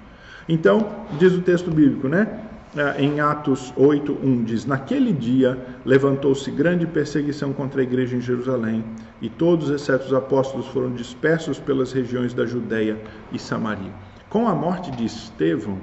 [0.48, 2.42] Então, diz o texto bíblico, né?
[2.76, 8.20] Ah, em Atos 8, 1 diz: Naquele dia levantou-se grande perseguição contra a igreja em
[8.20, 8.84] Jerusalém,
[9.20, 13.00] e todos, exceto os apóstolos, foram dispersos pelas regiões da Judéia
[13.32, 13.92] e Samaria.
[14.28, 15.78] Com a morte de Estevão,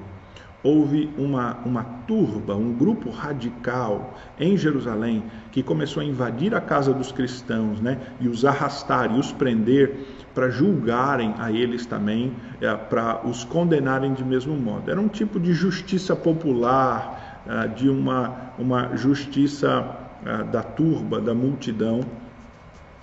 [0.63, 6.93] houve uma, uma turba, um grupo radical em Jerusalém que começou a invadir a casa
[6.93, 9.93] dos cristãos né, e os arrastar e os prender
[10.33, 14.89] para julgarem a eles também, é, para os condenarem de mesmo modo.
[14.89, 19.85] Era um tipo de justiça popular, é, de uma, uma justiça
[20.25, 22.01] é, da turba, da multidão,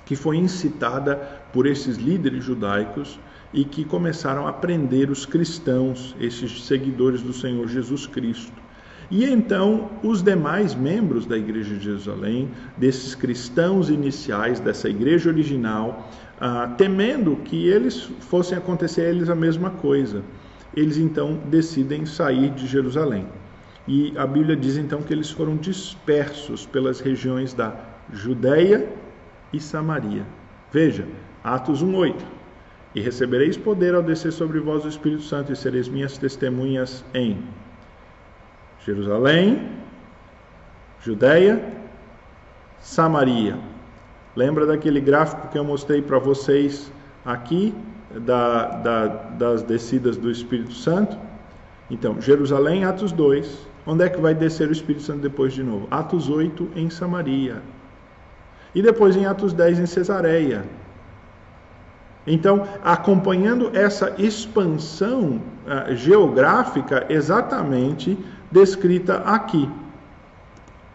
[0.05, 1.17] que foi incitada
[1.53, 3.21] por esses líderes judaicos
[3.53, 8.61] e que começaram a prender os cristãos, esses seguidores do Senhor Jesus Cristo.
[9.11, 16.09] E então os demais membros da igreja de Jerusalém, desses cristãos iniciais, dessa igreja original,
[16.41, 20.23] ah, temendo que eles fossem acontecer a eles a mesma coisa,
[20.77, 23.27] eles então decidem sair de Jerusalém.
[23.89, 27.75] E a Bíblia diz então que eles foram dispersos pelas regiões da
[28.13, 28.89] Judéia
[29.53, 30.25] e Samaria.
[30.73, 31.05] Veja,
[31.43, 32.40] Atos 1:8.
[32.95, 37.43] E recebereis poder ao descer sobre vós o Espírito Santo, e sereis minhas testemunhas em
[38.85, 39.71] Jerusalém,
[41.01, 41.63] Judéia,
[42.81, 43.59] Samaria.
[44.35, 46.93] Lembra daquele gráfico que eu mostrei para vocês
[47.25, 47.75] aqui?
[48.19, 51.17] da, da, das descidas do Espírito Santo.
[51.91, 53.71] Então, Jerusalém, Atos 2.
[53.87, 55.89] Onde é que vai descer o Espírito Santo depois de novo?
[55.91, 57.63] Atos 8 em Samaria.
[58.75, 60.65] E depois em Atos 10 em Cesareia.
[62.27, 68.19] Então, acompanhando essa expansão uh, geográfica exatamente
[68.51, 69.69] descrita aqui.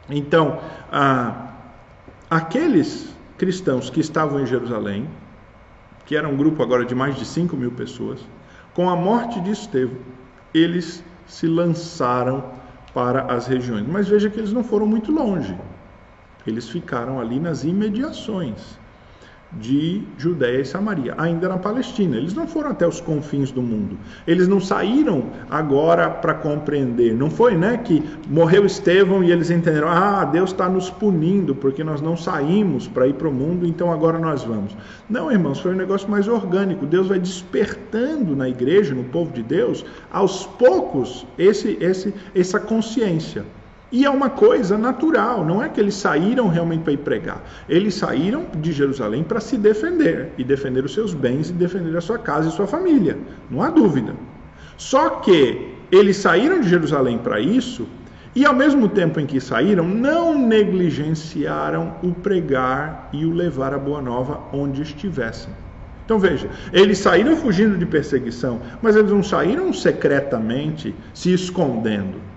[0.10, 0.60] Então,
[0.92, 1.36] uh,
[2.30, 5.10] aqueles cristãos que estavam em Jerusalém,
[6.06, 8.20] que era um grupo agora de mais de 5 mil pessoas,
[8.74, 9.98] com a morte de Estevão,
[10.54, 12.52] eles se lançaram
[12.94, 13.88] para as regiões.
[13.88, 15.58] Mas veja que eles não foram muito longe,
[16.46, 18.78] eles ficaram ali nas imediações
[19.60, 22.18] de Judéia e Samaria, ainda na Palestina.
[22.18, 23.98] Eles não foram até os confins do mundo.
[24.28, 27.14] Eles não saíram agora para compreender.
[27.14, 31.84] Não foi, né, que morreu Estevão e eles entenderam: "Ah, Deus está nos punindo porque
[31.84, 34.76] nós não saímos para ir para o mundo, então agora nós vamos".
[35.10, 36.86] Não, irmãos, foi um negócio mais orgânico.
[36.86, 43.46] Deus vai despertando na igreja, no povo de Deus, aos poucos esse esse essa consciência.
[43.92, 47.44] E é uma coisa natural, não é que eles saíram realmente para ir pregar.
[47.70, 52.02] Eles saíram de Jerusalém para se defender, e defender os seus bens, e defender a
[52.02, 53.18] sua casa e sua família,
[53.50, 54.14] não há dúvida.
[54.76, 57.88] Só que eles saíram de Jerusalém para isso,
[58.36, 63.80] e ao mesmo tempo em que saíram, não negligenciaram o pregar e o levar a
[63.80, 65.54] boa nova onde estivessem.
[66.04, 72.35] Então veja, eles saíram fugindo de perseguição, mas eles não saíram secretamente se escondendo.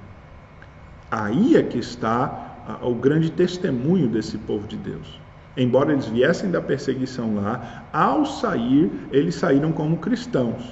[1.10, 5.20] Aí é que está o grande testemunho desse povo de Deus.
[5.56, 10.64] Embora eles viessem da perseguição lá, ao sair, eles saíram como cristãos.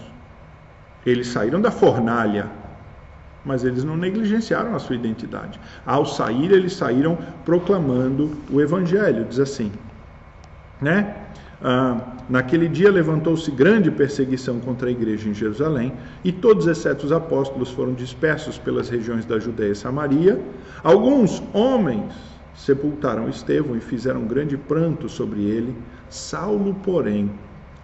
[1.05, 2.51] Eles saíram da fornalha,
[3.45, 5.59] mas eles não negligenciaram a sua identidade.
[5.85, 9.73] Ao sair, eles saíram proclamando o evangelho, diz assim,
[10.81, 11.17] né?
[11.63, 15.93] Ah, naquele dia levantou-se grande perseguição contra a igreja em Jerusalém,
[16.25, 20.41] e todos, exceto os apóstolos, foram dispersos pelas regiões da Judéia e Samaria.
[20.83, 22.13] Alguns homens
[22.55, 25.77] sepultaram Estevão e fizeram grande pranto sobre ele.
[26.09, 27.31] Saulo, porém,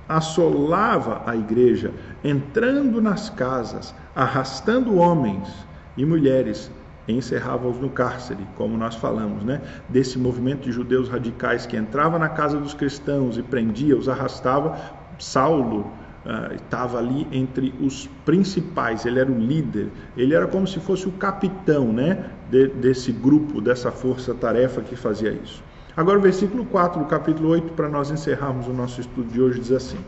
[0.08, 1.92] assolava a igreja,
[2.24, 5.48] entrando nas casas, arrastando homens
[5.96, 6.70] e mulheres
[7.08, 9.60] encerrava-os no cárcere, como nós falamos, né?
[9.88, 14.78] Desse movimento de judeus radicais que entrava na casa dos cristãos e prendia, os arrastava.
[15.18, 15.80] Saulo
[16.24, 21.08] uh, estava ali entre os principais, ele era o líder, ele era como se fosse
[21.08, 22.30] o capitão, né?
[22.50, 25.62] De, desse grupo, dessa força-tarefa que fazia isso.
[25.96, 29.60] Agora, o versículo 4 do capítulo 8, para nós encerrarmos o nosso estudo de hoje,
[29.60, 29.98] diz assim: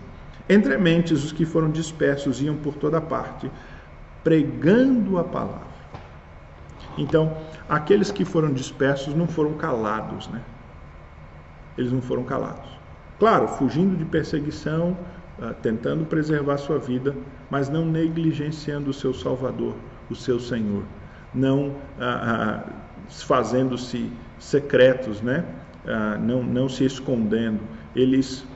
[0.48, 3.50] Entre mentes, os que foram dispersos iam por toda parte,
[4.22, 5.73] pregando a palavra.
[6.96, 7.36] Então,
[7.68, 10.42] aqueles que foram dispersos não foram calados, né?
[11.76, 12.70] Eles não foram calados.
[13.18, 14.96] Claro, fugindo de perseguição,
[15.40, 17.16] ah, tentando preservar sua vida,
[17.50, 19.76] mas não negligenciando o seu Salvador,
[20.08, 20.84] o seu Senhor,
[21.32, 25.44] não ah, ah, fazendo-se secretos, né?
[25.86, 27.60] Ah, não, não se escondendo.
[27.94, 28.46] Eles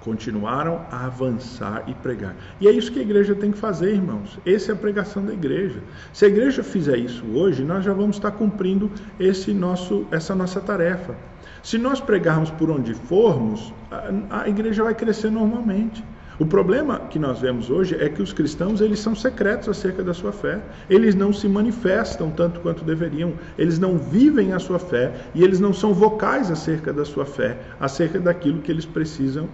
[0.00, 2.34] continuaram a avançar e pregar.
[2.60, 4.38] E é isso que a igreja tem que fazer, irmãos.
[4.46, 5.80] Essa é a pregação da igreja.
[6.12, 10.60] Se a igreja fizer isso hoje, nós já vamos estar cumprindo esse nosso, essa nossa
[10.60, 11.14] tarefa.
[11.62, 16.02] Se nós pregarmos por onde formos, a, a igreja vai crescer normalmente.
[16.40, 20.14] O problema que nós vemos hoje é que os cristãos eles são secretos acerca da
[20.14, 20.58] sua fé.
[20.88, 23.34] Eles não se manifestam tanto quanto deveriam.
[23.58, 27.58] Eles não vivem a sua fé e eles não são vocais acerca da sua fé,
[27.78, 29.50] acerca daquilo que eles precisam,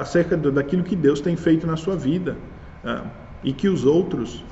[0.00, 2.36] acerca daquilo que Deus tem feito na sua vida
[3.42, 4.44] e que os outros,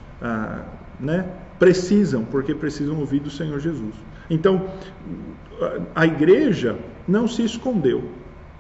[1.01, 1.27] né,
[1.59, 3.95] precisam, porque precisam ouvir do Senhor Jesus.
[4.31, 4.69] Então,
[5.95, 8.11] a igreja não se escondeu.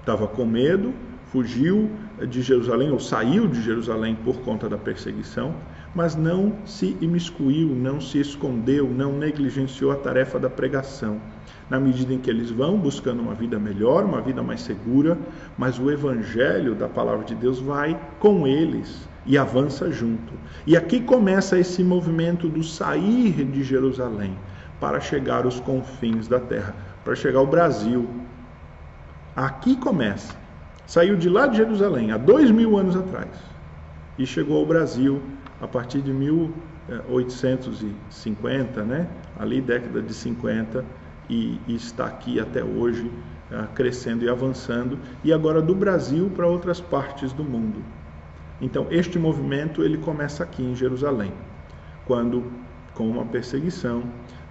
[0.00, 0.92] Estava com medo,
[1.32, 1.90] fugiu
[2.28, 5.54] de Jerusalém ou saiu de Jerusalém por conta da perseguição,
[5.94, 11.20] mas não se imiscuiu, não se escondeu, não negligenciou a tarefa da pregação.
[11.70, 15.16] Na medida em que eles vão buscando uma vida melhor, uma vida mais segura,
[15.56, 20.34] mas o evangelho da palavra de Deus vai com eles e avança junto.
[20.66, 24.36] E aqui começa esse movimento do sair de Jerusalém
[24.78, 28.06] para chegar aos confins da terra, para chegar ao Brasil.
[29.34, 30.36] Aqui começa.
[30.86, 33.30] Saiu de lá de Jerusalém há dois mil anos atrás
[34.18, 35.22] e chegou ao Brasil
[35.60, 39.08] a partir de 1850, né?
[39.38, 40.84] ali década de 50,
[41.28, 43.10] e, e está aqui até hoje,
[43.50, 47.82] uh, crescendo e avançando, e agora do Brasil para outras partes do mundo.
[48.60, 51.32] Então, este movimento ele começa aqui em Jerusalém,
[52.06, 52.44] quando,
[52.94, 54.02] com uma perseguição,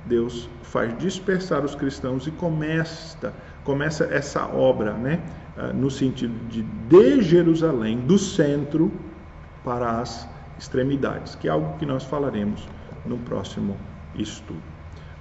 [0.05, 5.21] Deus faz dispersar os cristãos e começa, começa essa obra, né?
[5.57, 8.91] uh, no sentido de de Jerusalém, do centro,
[9.63, 10.28] para as
[10.59, 12.67] extremidades, que é algo que nós falaremos
[13.05, 13.78] no próximo
[14.15, 14.61] estudo.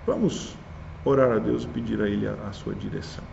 [0.06, 0.56] Vamos
[1.04, 3.24] orar a Deus e pedir a Ele a, sua direção.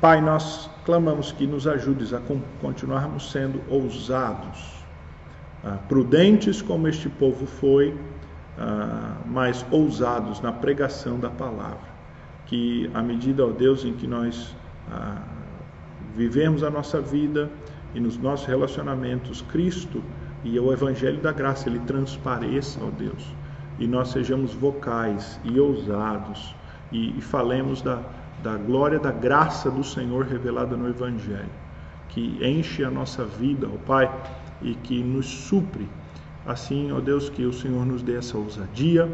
[0.00, 2.20] Pai, nós clamamos que nos ajudes a
[2.60, 4.84] continuarmos sendo ousados,
[5.64, 7.96] ah, prudentes como este povo foi,
[8.58, 11.96] ah, mas ousados na pregação da palavra.
[12.46, 14.54] Que à medida, ó Deus, em que nós
[14.90, 15.22] ah,
[16.14, 17.50] vivemos a nossa vida
[17.94, 20.02] e nos nossos relacionamentos, Cristo
[20.44, 23.34] e o Evangelho da Graça, ele transpareça, ó Deus,
[23.78, 26.54] e nós sejamos vocais e ousados
[26.90, 28.00] e, e falemos da,
[28.42, 31.50] da glória, da graça do Senhor revelada no Evangelho,
[32.08, 34.10] que enche a nossa vida, ó Pai,
[34.62, 35.88] e que nos supre.
[36.46, 39.10] Assim, ó Deus, que o Senhor nos dê essa ousadia,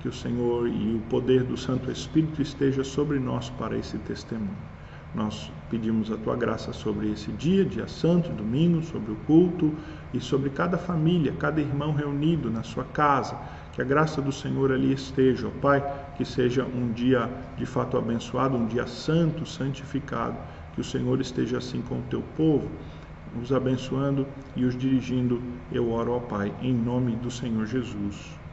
[0.00, 4.74] que o Senhor e o poder do Santo Espírito esteja sobre nós para esse testemunho.
[5.14, 9.72] Nós pedimos a tua graça sobre esse dia, dia santo, domingo, sobre o culto
[10.12, 13.38] e sobre cada família, cada irmão reunido na sua casa.
[13.74, 15.82] Que a graça do Senhor ali esteja, ó Pai,
[16.16, 20.36] que seja um dia de fato abençoado, um dia santo, santificado.
[20.72, 22.70] Que o Senhor esteja assim com o teu povo,
[23.42, 25.42] os abençoando e os dirigindo.
[25.72, 28.43] Eu oro, ó Pai, em nome do Senhor Jesus.